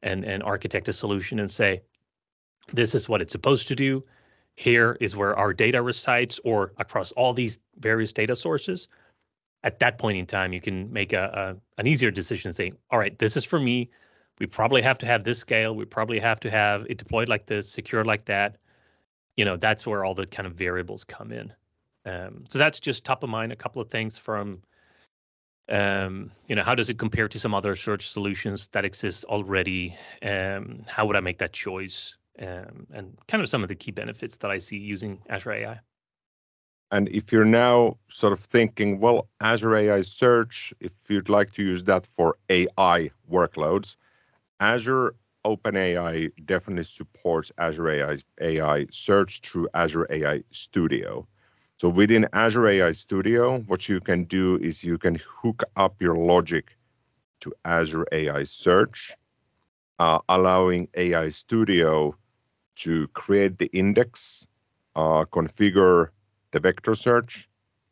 and 0.03 0.25
and 0.25 0.43
architect 0.43 0.89
a 0.89 0.93
solution 0.93 1.39
and 1.41 1.51
say, 1.51 1.83
this 2.73 2.95
is 2.95 3.09
what 3.09 3.23
it's 3.23 3.33
supposed 3.33 3.69
to 3.69 3.75
do. 3.75 4.05
Here 4.57 4.97
is 5.01 5.17
where 5.17 5.37
our 5.37 5.53
data 5.53 5.83
resides, 5.83 6.41
or 6.45 6.73
across 6.79 7.13
all 7.13 7.33
these 7.33 7.59
various 7.79 8.13
data 8.13 8.37
sources. 8.37 8.89
At 9.65 9.79
that 9.79 9.99
point 9.99 10.19
in 10.19 10.27
time, 10.27 10.53
you 10.53 10.61
can 10.61 10.93
make 10.93 11.13
a, 11.13 11.57
a 11.77 11.81
an 11.81 11.87
easier 11.87 12.11
decision, 12.11 12.53
saying, 12.53 12.77
all 12.91 12.99
right, 12.99 13.19
this 13.19 13.37
is 13.37 13.45
for 13.45 13.61
me. 13.61 13.91
We 14.39 14.47
probably 14.47 14.83
have 14.83 14.99
to 14.99 15.07
have 15.07 15.25
this 15.25 15.39
scale. 15.39 15.75
We 15.75 15.85
probably 15.85 16.19
have 16.19 16.41
to 16.41 16.51
have 16.51 16.87
it 16.89 16.99
deployed 16.99 17.29
like 17.29 17.47
this, 17.47 17.71
secured 17.71 18.07
like 18.07 18.25
that 18.27 18.57
you 19.37 19.45
know 19.45 19.57
that's 19.57 19.87
where 19.87 20.05
all 20.05 20.15
the 20.15 20.27
kind 20.27 20.47
of 20.47 20.55
variables 20.55 21.05
come 21.05 21.33
in 21.33 21.53
um, 22.05 22.45
so 22.49 22.59
that's 22.59 22.81
just 22.81 23.05
top 23.05 23.23
of 23.23 23.31
mind 23.31 23.53
a 23.53 23.57
couple 23.57 23.81
of 23.81 23.91
things 23.91 24.19
from 24.19 24.63
um, 25.69 26.31
you 26.49 26.57
know 26.57 26.63
how 26.63 26.75
does 26.75 26.91
it 26.91 26.99
compare 26.99 27.29
to 27.29 27.39
some 27.39 27.55
other 27.55 27.75
search 27.77 28.09
solutions 28.09 28.69
that 28.73 28.85
exist 28.85 29.25
already 29.25 29.97
um, 30.23 30.85
how 30.87 31.07
would 31.07 31.17
i 31.17 31.21
make 31.21 31.39
that 31.39 31.53
choice 31.53 32.17
um, 32.41 32.87
and 32.93 33.19
kind 33.29 33.43
of 33.43 33.49
some 33.49 33.63
of 33.63 33.69
the 33.69 33.75
key 33.75 33.91
benefits 33.91 34.37
that 34.39 34.51
i 34.51 34.59
see 34.59 34.77
using 34.77 35.21
azure 35.29 35.53
ai 35.53 35.81
and 36.91 37.09
if 37.09 37.33
you're 37.33 37.45
now 37.45 37.97
sort 38.09 38.33
of 38.33 38.41
thinking 38.41 39.01
well 39.01 39.29
azure 39.41 39.77
ai 39.77 40.03
search 40.03 40.73
if 40.81 40.93
you'd 41.09 41.29
like 41.29 41.53
to 41.53 41.63
use 41.63 41.85
that 41.85 42.09
for 42.17 42.37
ai 42.51 43.11
workloads 43.31 43.97
azure 44.61 45.15
OpenAI 45.45 46.31
definitely 46.47 46.85
supports 46.85 47.51
Azure 47.59 47.89
AI, 47.89 48.19
AI 48.41 48.87
search 48.91 49.41
through 49.41 49.69
Azure 49.75 50.07
AI 50.11 50.43
Studio. 50.51 51.27
So 51.81 51.89
within 51.89 52.29
Azure 52.33 52.69
AI 52.69 52.93
Studio, 52.93 53.59
what 53.67 53.89
you 53.89 54.01
can 54.01 54.25
do 54.25 54.57
is 54.59 54.85
you 54.85 54.99
can 54.99 55.21
hook 55.27 55.65
up 55.77 56.01
your 56.01 56.15
logic 56.15 56.77
to 57.41 57.53
Azure 57.65 58.07
AI 58.13 58.45
Search, 58.45 59.13
uh, 59.99 60.21
allowing 60.29 60.89
AI 60.95 61.29
Studio 61.31 62.15
to 62.77 63.09
create 63.09 63.59
the 63.59 63.67
index, 63.73 64.47
uh, 64.97 65.25
configure 65.25 66.09
the 66.53 66.61
vector 66.61 66.95
search, 66.95 67.49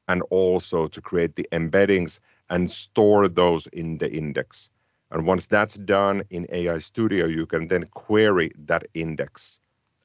and 0.08 0.22
also 0.30 0.88
to 0.88 1.00
create 1.00 1.36
the 1.36 1.46
embeddings 1.52 2.20
and 2.50 2.70
store 2.70 3.28
those 3.28 3.66
in 3.68 3.98
the 3.98 4.10
index. 4.12 4.70
And 5.10 5.26
once 5.26 5.46
that's 5.46 5.74
done 5.74 6.22
in 6.30 6.46
AI 6.52 6.78
Studio, 6.78 7.26
you 7.26 7.46
can 7.46 7.68
then 7.68 7.84
query 7.94 8.52
that 8.66 8.86
index 8.94 9.60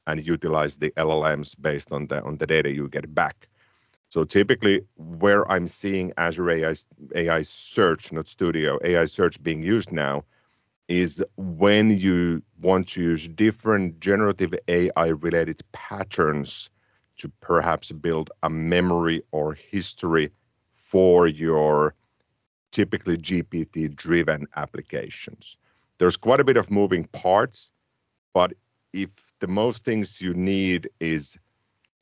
and 0.06 0.24
utilize 0.24 0.76
the 0.76 0.90
LLMs 0.92 1.54
based 1.60 1.92
on 1.92 2.06
the 2.06 2.22
on 2.22 2.36
the 2.38 2.46
data 2.46 2.70
you 2.70 2.88
get 2.88 3.12
back. 3.14 3.48
So 4.08 4.24
typically, 4.24 4.82
where 4.96 5.50
I'm 5.50 5.66
seeing 5.66 6.12
Azure 6.16 6.50
AI, 6.50 6.74
AI 7.14 7.42
Search, 7.42 8.12
not 8.12 8.28
Studio, 8.28 8.78
AI 8.84 9.04
Search 9.04 9.42
being 9.42 9.62
used 9.62 9.92
now, 9.92 10.24
is 10.88 11.24
when 11.36 11.90
you 11.98 12.42
want 12.60 12.88
to 12.88 13.02
use 13.02 13.28
different 13.28 13.98
generative 14.00 14.54
AI 14.68 15.08
related 15.08 15.60
patterns 15.72 16.70
to 17.16 17.30
perhaps 17.40 17.90
build 17.90 18.30
a 18.42 18.50
memory 18.50 19.22
or 19.32 19.54
history 19.54 20.30
for 20.74 21.26
your 21.26 21.94
typically 22.70 23.16
GPT-driven 23.16 24.46
applications. 24.56 25.56
There's 25.98 26.16
quite 26.16 26.40
a 26.40 26.44
bit 26.44 26.56
of 26.56 26.70
moving 26.70 27.04
parts, 27.06 27.70
but 28.34 28.52
if 28.92 29.10
the 29.40 29.48
most 29.48 29.84
things 29.84 30.20
you 30.20 30.34
need 30.34 30.88
is 31.00 31.36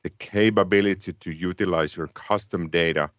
the 0.03 0.09
capability 0.11 1.13
to 1.13 1.31
utilize 1.31 1.95
your 1.95 2.07
custom 2.09 2.69
data 2.69 3.09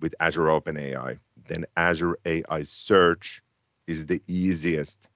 with 0.00 0.14
Azure 0.20 0.46
OpenAI, 0.46 1.18
then 1.48 1.64
Azure 1.76 2.18
AI 2.26 2.62
Search 2.62 3.42
is 3.86 4.06
the 4.06 4.20
easiest 4.26 5.08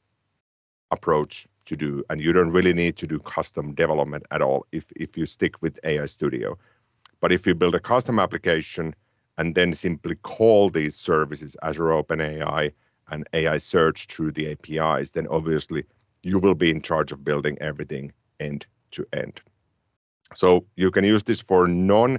approach 0.91 1.47
to 1.67 1.77
do. 1.77 2.03
And 2.11 2.21
you 2.21 2.33
don't 2.33 2.51
really 2.51 2.73
need 2.73 2.97
to 2.97 3.07
do 3.07 3.19
custom 3.19 3.75
development 3.75 4.25
at 4.31 4.43
all 4.43 4.67
if, 4.73 4.85
if 4.97 5.17
you 5.17 5.27
stick 5.27 5.61
with 5.63 5.79
AI 5.85 6.07
Studio. 6.07 6.59
But 7.21 7.33
if 7.33 7.47
you 7.47 7.55
build 7.55 7.75
a 7.75 7.81
custom 7.81 8.19
application 8.19 8.95
and 9.37 9.55
then 9.55 9.73
simply 9.73 10.17
call 10.17 10.71
these 10.71 10.97
services 10.97 11.57
Azure 11.63 11.91
OpenAI 11.91 12.73
and 13.11 13.29
AI 13.33 13.57
search 13.57 14.07
through 14.07 14.33
the 14.33 14.53
APIs, 14.53 15.13
then 15.13 15.27
obviously 15.29 15.85
you 16.23 16.39
will 16.39 16.55
be 16.55 16.71
in 16.71 16.83
charge 16.83 17.13
of 17.13 17.25
building 17.25 17.57
everything 17.61 18.13
end 18.41 18.67
to 18.93 19.07
end. 19.13 19.41
So 20.35 20.67
you 20.77 20.91
can 20.91 21.05
use 21.05 21.23
this 21.23 21.41
for 21.41 21.67
non 21.69 22.19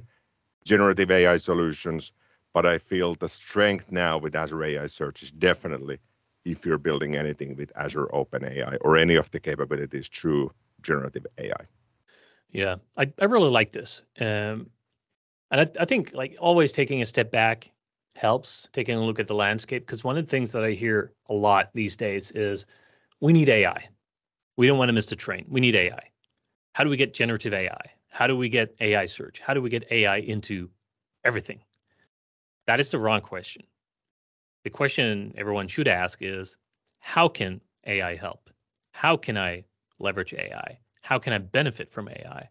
generative 0.65 1.11
AI 1.11 1.37
solutions, 1.37 2.11
but 2.53 2.65
I 2.65 2.77
feel 2.77 3.15
the 3.15 3.29
strength 3.29 3.91
now 3.91 4.17
with 4.17 4.35
Azure 4.35 4.63
AI 4.63 4.87
Search 4.87 5.23
is 5.23 5.31
definitely 5.31 5.99
if 6.45 6.65
you're 6.65 6.77
building 6.77 7.15
anything 7.15 7.55
with 7.55 7.71
Azure 7.75 8.07
OpenAI 8.07 8.77
or 8.81 8.97
any 8.97 9.15
of 9.15 9.29
the 9.31 9.39
capabilities 9.39 10.07
through 10.07 10.51
generative 10.81 11.25
AI. 11.37 11.65
Yeah, 12.51 12.77
I, 12.97 13.11
I 13.19 13.25
really 13.25 13.49
like 13.49 13.71
this. 13.71 14.03
Um, 14.19 14.69
and 15.51 15.61
I, 15.61 15.67
I 15.79 15.85
think 15.85 16.13
like 16.13 16.37
always 16.39 16.71
taking 16.71 17.01
a 17.01 17.05
step 17.05 17.31
back 17.31 17.71
helps, 18.15 18.67
taking 18.73 18.95
a 18.95 19.03
look 19.03 19.19
at 19.19 19.27
the 19.27 19.35
landscape. 19.35 19.85
Because 19.85 20.03
one 20.03 20.17
of 20.17 20.25
the 20.25 20.29
things 20.29 20.51
that 20.51 20.63
I 20.63 20.71
hear 20.71 21.13
a 21.29 21.33
lot 21.33 21.69
these 21.73 21.95
days 21.95 22.31
is 22.31 22.65
we 23.19 23.33
need 23.33 23.49
AI. 23.49 23.87
We 24.57 24.67
don't 24.67 24.77
want 24.77 24.89
to 24.89 24.93
miss 24.93 25.07
the 25.07 25.15
train. 25.15 25.45
We 25.47 25.61
need 25.61 25.75
AI. 25.75 25.99
How 26.73 26.83
do 26.83 26.89
we 26.89 26.97
get 26.97 27.13
generative 27.13 27.53
AI? 27.53 27.81
How 28.11 28.27
do 28.27 28.35
we 28.35 28.49
get 28.49 28.75
AI 28.81 29.05
search? 29.05 29.39
How 29.39 29.53
do 29.53 29.61
we 29.61 29.69
get 29.69 29.91
AI 29.91 30.17
into 30.17 30.69
everything? 31.23 31.61
That 32.67 32.79
is 32.79 32.91
the 32.91 32.99
wrong 32.99 33.21
question. 33.21 33.63
The 34.63 34.69
question 34.69 35.33
everyone 35.37 35.67
should 35.67 35.87
ask 35.87 36.19
is 36.21 36.57
how 36.99 37.29
can 37.29 37.61
AI 37.85 38.15
help? 38.15 38.49
How 38.91 39.17
can 39.17 39.37
I 39.37 39.65
leverage 39.99 40.33
AI? 40.33 40.79
How 41.01 41.19
can 41.19 41.33
I 41.33 41.37
benefit 41.37 41.91
from 41.91 42.09
AI? 42.09 42.49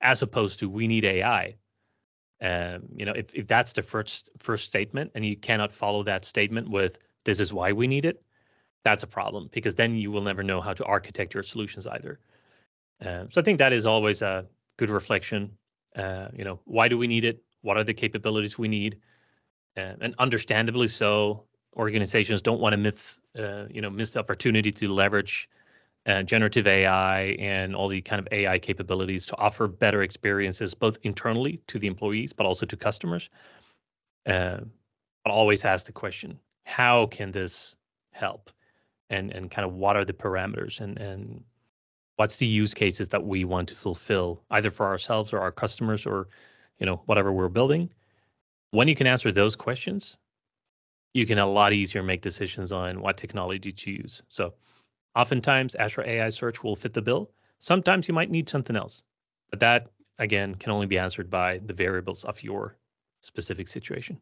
As 0.00 0.22
opposed 0.22 0.58
to 0.60 0.68
we 0.68 0.86
need 0.86 1.04
AI 1.04 1.56
um, 2.42 2.82
you 2.94 3.06
know, 3.06 3.12
if, 3.12 3.34
if 3.34 3.46
that's 3.46 3.72
the 3.72 3.82
first 3.82 4.30
first 4.38 4.64
statement 4.64 5.10
and 5.14 5.24
you 5.24 5.36
cannot 5.36 5.72
follow 5.72 6.02
that 6.02 6.24
statement 6.24 6.68
with 6.68 6.98
this 7.24 7.40
is 7.40 7.52
why 7.52 7.72
we 7.72 7.86
need 7.86 8.04
it, 8.04 8.22
that's 8.84 9.02
a 9.02 9.06
problem 9.06 9.48
because 9.52 9.74
then 9.74 9.94
you 9.96 10.10
will 10.10 10.22
never 10.22 10.42
know 10.42 10.60
how 10.60 10.74
to 10.74 10.84
architect 10.84 11.32
your 11.32 11.42
solutions 11.42 11.86
either. 11.86 12.20
Um, 13.00 13.30
so 13.30 13.40
I 13.40 13.44
think 13.44 13.58
that 13.58 13.72
is 13.72 13.86
always 13.86 14.20
a 14.22 14.46
good 14.76 14.90
reflection. 14.90 15.50
Uh, 15.94 16.28
you 16.34 16.44
know, 16.44 16.60
why 16.64 16.88
do 16.88 16.98
we 16.98 17.06
need 17.06 17.24
it? 17.24 17.42
What 17.62 17.78
are 17.78 17.84
the 17.84 17.94
capabilities 17.94 18.58
we 18.58 18.68
need? 18.68 18.98
Uh, 19.76 19.94
and 20.00 20.14
understandably 20.18 20.88
so, 20.88 21.44
organizations 21.76 22.40
don't 22.40 22.60
want 22.60 22.72
to 22.72 22.78
miss, 22.78 23.18
uh, 23.38 23.66
you 23.70 23.80
know, 23.80 23.90
miss 23.90 24.10
the 24.10 24.18
opportunity 24.18 24.70
to 24.70 24.88
leverage 24.88 25.48
uh, 26.06 26.22
generative 26.22 26.66
AI 26.66 27.36
and 27.38 27.74
all 27.74 27.88
the 27.88 28.00
kind 28.00 28.20
of 28.20 28.28
AI 28.32 28.58
capabilities 28.58 29.26
to 29.26 29.36
offer 29.36 29.66
better 29.66 30.02
experiences 30.02 30.72
both 30.72 30.98
internally 31.02 31.60
to 31.66 31.78
the 31.78 31.86
employees 31.86 32.32
but 32.32 32.46
also 32.46 32.64
to 32.64 32.76
customers. 32.76 33.28
Uh, 34.24 34.58
but 35.24 35.32
always 35.32 35.64
ask 35.64 35.86
the 35.86 35.92
question: 35.92 36.38
How 36.64 37.06
can 37.06 37.32
this 37.32 37.76
help? 38.12 38.50
And 39.10 39.32
and 39.32 39.50
kind 39.50 39.66
of 39.66 39.74
what 39.74 39.96
are 39.96 40.04
the 40.04 40.12
parameters 40.12 40.80
and 40.80 40.98
and 40.98 41.44
what's 42.16 42.36
the 42.36 42.46
use 42.46 42.74
cases 42.74 43.08
that 43.10 43.24
we 43.24 43.44
want 43.44 43.68
to 43.68 43.74
fulfill 43.74 44.42
either 44.50 44.70
for 44.70 44.86
ourselves 44.86 45.32
or 45.32 45.40
our 45.40 45.52
customers 45.52 46.06
or 46.06 46.28
you 46.78 46.86
know 46.86 47.02
whatever 47.06 47.32
we're 47.32 47.48
building. 47.48 47.90
When 48.76 48.88
you 48.88 48.94
can 48.94 49.06
answer 49.06 49.32
those 49.32 49.56
questions, 49.56 50.18
you 51.14 51.26
can 51.26 51.38
a 51.38 51.46
lot 51.46 51.72
easier 51.72 52.02
make 52.02 52.20
decisions 52.20 52.72
on 52.72 53.00
what 53.00 53.16
technology 53.16 53.72
to 53.72 53.90
use. 53.90 54.22
So 54.28 54.54
Oftentimes, 55.16 55.74
Azure 55.76 56.04
AI 56.06 56.28
Search 56.28 56.62
will 56.62 56.76
fit 56.76 56.92
the 56.92 57.00
bill. 57.00 57.30
Sometimes 57.58 58.06
you 58.06 58.12
might 58.12 58.30
need 58.30 58.50
something 58.50 58.76
else, 58.76 59.02
but 59.50 59.60
that 59.60 59.86
again 60.18 60.54
can 60.54 60.72
only 60.72 60.86
be 60.86 60.98
answered 60.98 61.30
by 61.30 61.58
the 61.64 61.72
variables 61.72 62.24
of 62.24 62.42
your 62.42 62.76
specific 63.22 63.66
situation. 63.68 64.20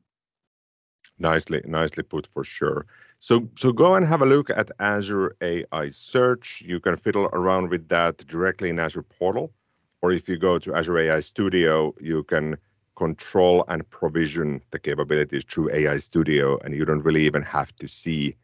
Nicely, 1.19 1.61
nicely 1.64 2.05
put 2.05 2.29
for 2.29 2.45
sure. 2.45 2.87
So, 3.19 3.49
so 3.57 3.73
go 3.73 3.97
and 3.97 4.07
have 4.07 4.23
a 4.23 4.27
look 4.27 4.51
at 4.51 4.71
Azure 4.79 5.35
AI 5.40 5.88
Search. 5.88 6.62
You 6.64 6.79
can 6.79 6.95
fiddle 6.95 7.29
around 7.33 7.71
with 7.71 7.88
that 7.88 8.19
directly 8.19 8.71
in 8.71 8.79
Azure 8.79 9.03
Portal, 9.03 9.53
or 10.01 10.12
if 10.12 10.29
you 10.29 10.38
go 10.38 10.61
to 10.61 10.77
Azure 10.77 10.99
AI 10.99 11.19
Studio, 11.19 11.93
you 12.01 12.23
can 12.23 12.57
control 12.96 13.64
and 13.68 13.88
provision 13.90 14.62
the 14.70 14.78
capabilities 14.78 15.44
through 15.44 15.72
AI 15.72 15.98
Studio, 15.98 16.59
and 16.59 16.74
you 16.74 16.85
don't 16.85 17.02
really 17.02 17.24
even 17.24 17.42
have 17.42 17.74
to 17.76 17.88
see 17.88 18.37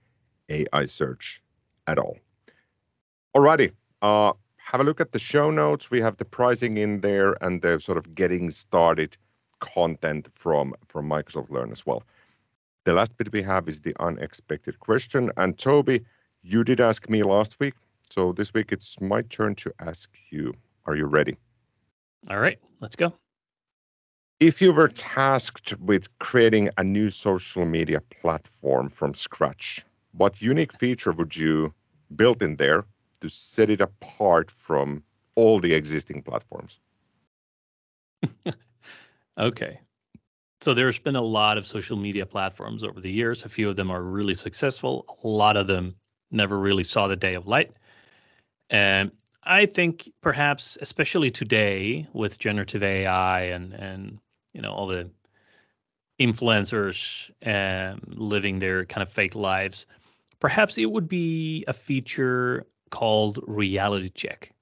AI 0.48 0.84
search 0.84 1.42
at 1.86 1.98
all. 1.98 2.16
Alrighty, 3.36 3.72
uh, 4.02 4.32
have 4.56 4.80
a 4.80 4.84
look 4.84 5.00
at 5.00 5.12
the 5.12 5.18
show 5.18 5.50
notes. 5.50 5.90
We 5.90 6.00
have 6.00 6.16
the 6.16 6.24
pricing 6.24 6.76
in 6.76 7.00
there 7.00 7.36
and 7.42 7.62
the 7.62 7.78
sort 7.80 7.98
of 7.98 8.14
getting 8.14 8.50
started 8.50 9.16
content 9.60 10.28
from 10.34 10.74
from 10.88 11.08
Microsoft 11.08 11.50
Learn 11.50 11.70
as 11.70 11.84
well. 11.86 12.02
The 12.84 12.94
last 12.94 13.16
bit 13.16 13.32
we 13.32 13.42
have 13.42 13.68
is 13.68 13.82
the 13.82 13.94
unexpected 14.00 14.80
question. 14.80 15.30
And 15.36 15.56
Tobi, 15.56 16.04
you 16.42 16.64
did 16.64 16.80
ask 16.80 17.08
me 17.08 17.22
last 17.22 17.60
week, 17.60 17.74
so 18.08 18.32
this 18.32 18.54
week 18.54 18.72
it's 18.72 19.00
my 19.00 19.22
turn 19.22 19.54
to 19.56 19.72
ask 19.80 20.10
you. 20.30 20.54
Are 20.86 20.96
you 20.96 21.06
ready? 21.06 21.36
All 22.28 22.40
right, 22.40 22.58
let's 22.80 22.96
go. 22.96 23.12
If 24.40 24.62
you 24.62 24.72
were 24.72 24.88
tasked 24.88 25.78
with 25.80 26.08
creating 26.18 26.70
a 26.78 26.82
new 26.82 27.10
social 27.10 27.66
media 27.66 28.00
platform 28.00 28.88
from 28.88 29.12
scratch, 29.12 29.84
what 30.12 30.40
unique 30.40 30.72
feature 30.72 31.12
would 31.12 31.36
you 31.36 31.74
build 32.16 32.42
in 32.42 32.56
there 32.56 32.86
to 33.20 33.28
set 33.28 33.68
it 33.68 33.82
apart 33.82 34.50
from 34.50 35.04
all 35.34 35.60
the 35.60 35.74
existing 35.74 36.22
platforms? 36.22 36.80
okay. 39.38 39.78
So 40.62 40.72
there's 40.72 40.98
been 40.98 41.16
a 41.16 41.22
lot 41.22 41.58
of 41.58 41.66
social 41.66 41.98
media 41.98 42.24
platforms 42.24 42.82
over 42.82 42.98
the 42.98 43.12
years. 43.12 43.44
A 43.44 43.48
few 43.50 43.68
of 43.68 43.76
them 43.76 43.90
are 43.90 44.02
really 44.02 44.34
successful. 44.34 45.04
A 45.22 45.28
lot 45.28 45.58
of 45.58 45.66
them 45.66 45.96
never 46.30 46.58
really 46.58 46.84
saw 46.84 47.08
the 47.08 47.16
day 47.16 47.34
of 47.34 47.46
light. 47.46 47.72
And 48.70 49.12
I 49.42 49.66
think 49.66 50.10
perhaps, 50.22 50.78
especially 50.80 51.30
today 51.30 52.08
with 52.14 52.38
generative 52.38 52.82
AI 52.82 53.42
and 53.42 53.74
and 53.74 54.18
you 54.52 54.62
know 54.62 54.72
all 54.72 54.86
the 54.86 55.10
influencers 56.20 57.30
living 58.06 58.58
their 58.58 58.84
kind 58.84 59.02
of 59.02 59.08
fake 59.08 59.34
lives, 59.34 59.86
perhaps 60.38 60.76
it 60.76 60.90
would 60.90 61.08
be 61.08 61.64
a 61.66 61.72
feature 61.72 62.66
called 62.90 63.38
reality 63.46 64.10
check. 64.10 64.52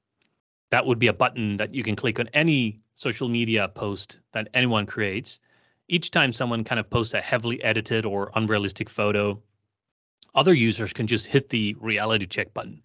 That 0.70 0.86
would 0.86 0.98
be 0.98 1.08
a 1.08 1.12
button 1.12 1.56
that 1.56 1.74
you 1.74 1.82
can 1.82 1.96
click 1.96 2.20
on 2.20 2.28
any 2.32 2.80
social 2.94 3.28
media 3.28 3.68
post 3.68 4.20
that 4.32 4.48
anyone 4.54 4.86
creates. 4.86 5.40
Each 5.88 6.10
time 6.10 6.32
someone 6.32 6.62
kind 6.62 6.78
of 6.78 6.90
posts 6.90 7.14
a 7.14 7.20
heavily 7.20 7.62
edited 7.64 8.04
or 8.04 8.30
unrealistic 8.34 8.88
photo, 8.88 9.42
other 10.34 10.54
users 10.54 10.92
can 10.92 11.06
just 11.06 11.26
hit 11.26 11.48
the 11.48 11.74
reality 11.80 12.26
check 12.26 12.52
button. 12.52 12.82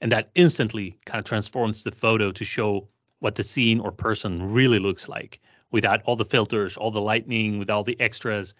And 0.00 0.12
that 0.12 0.30
instantly 0.34 0.98
kind 1.06 1.18
of 1.18 1.24
transforms 1.24 1.82
the 1.82 1.90
photo 1.90 2.30
to 2.32 2.44
show 2.44 2.86
what 3.20 3.34
the 3.36 3.42
scene 3.42 3.80
or 3.80 3.90
person 3.90 4.52
really 4.52 4.78
looks 4.78 5.08
like 5.08 5.40
without 5.72 6.02
all 6.04 6.14
the 6.16 6.24
filters, 6.24 6.76
all 6.76 6.90
the 6.90 7.00
lightning, 7.00 7.58
with 7.58 7.70
all 7.70 7.82
the 7.82 8.00
extras. 8.00 8.54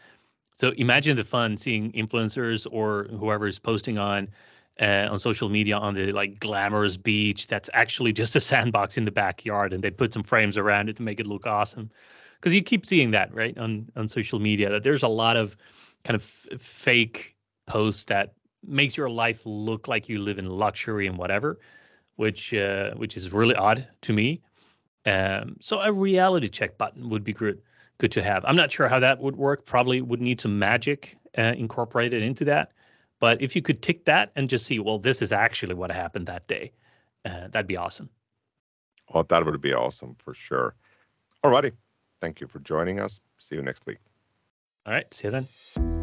So 0.55 0.70
imagine 0.70 1.16
the 1.16 1.25
fun 1.25 1.57
seeing 1.57 1.92
influencers 1.92 2.66
or 2.70 3.05
whoever 3.05 3.46
is 3.46 3.59
posting 3.59 3.98
on 3.98 4.29
uh, 4.81 5.09
on 5.11 5.18
social 5.18 5.48
media 5.48 5.77
on 5.77 5.94
the 5.94 6.11
like 6.12 6.40
glamorous 6.40 6.96
beach 6.96 7.46
that's 7.46 7.68
actually 7.75 8.12
just 8.12 8.35
a 8.37 8.40
sandbox 8.40 8.96
in 8.96 9.05
the 9.05 9.11
backyard 9.11 9.72
and 9.72 9.85
they 9.85 9.90
put 9.90 10.12
some 10.12 10.22
frames 10.22 10.57
around 10.57 10.88
it 10.88 10.96
to 10.96 11.03
make 11.03 11.20
it 11.20 11.27
look 11.27 11.46
awesome 11.46 11.90
because 12.40 12.55
you 12.55 12.62
keep 12.62 12.87
seeing 12.87 13.11
that 13.11 13.33
right 13.35 13.57
on 13.59 13.87
on 13.96 14.09
social 14.09 14.38
media 14.38 14.70
that 14.70 14.83
there's 14.83 15.03
a 15.03 15.09
lot 15.09 15.37
of 15.37 15.57
kind 16.05 16.14
of 16.14 16.22
f- 16.22 16.61
fake 16.61 17.37
posts 17.66 18.05
that 18.05 18.33
makes 18.66 18.96
your 18.96 19.11
life 19.11 19.42
look 19.44 19.88
like 19.88 20.09
you 20.09 20.18
live 20.18 20.38
in 20.38 20.46
luxury 20.46 21.07
and 21.07 21.18
whatever 21.18 21.59
which 22.16 22.55
uh, 22.55 22.92
which 22.94 23.16
is 23.16 23.31
really 23.31 23.55
odd 23.55 23.87
to 24.01 24.12
me 24.12 24.40
um, 25.07 25.57
so 25.61 25.81
a 25.81 25.93
reality 25.93 26.49
check 26.49 26.79
button 26.79 27.09
would 27.09 27.25
be 27.25 27.33
good 27.33 27.61
good 27.99 28.12
to 28.12 28.23
have 28.23 28.45
i'm 28.47 28.57
not 28.57 28.71
sure 28.71 28.88
how 28.88 28.99
that 28.99 29.21
would 29.21 29.37
work 29.37 29.65
probably 29.65 30.01
would 30.01 30.21
need 30.21 30.41
some 30.41 30.59
magic 30.59 31.17
uh, 31.38 31.55
incorporated 31.57 32.23
into 32.23 32.45
that 32.45 32.73
but 33.23 33.41
if 33.41 33.55
you 33.55 33.62
could 33.62 33.83
tick 33.83 34.05
that 34.07 34.33
and 34.35 34.49
just 34.49 34.67
see, 34.67 34.81
well, 34.81 34.99
this 34.99 35.23
is 35.23 35.31
actually 35.33 35.75
what 35.75 35.93
happened 35.93 36.27
that 36.27 36.49
day, 36.49 36.73
uh, 37.25 37.47
that'd 37.53 37.69
be 37.69 37.77
awesome. 37.77 38.11
Oh, 39.15 39.23
that 39.23 39.47
would 39.47 39.61
be 39.61 39.73
awesome 39.73 40.17
for 40.19 40.35
sure. 40.35 40.75
Alrighty. 41.45 41.71
Thank 42.21 42.41
you 42.41 42.49
for 42.49 42.59
joining 42.59 42.99
us. 42.99 43.21
See 43.38 43.55
you 43.55 43.62
next 43.62 43.87
week. 43.87 43.99
All 44.87 44.93
right. 44.93 45.07
See 45.15 45.29
you 45.29 45.31
then. 45.31 46.02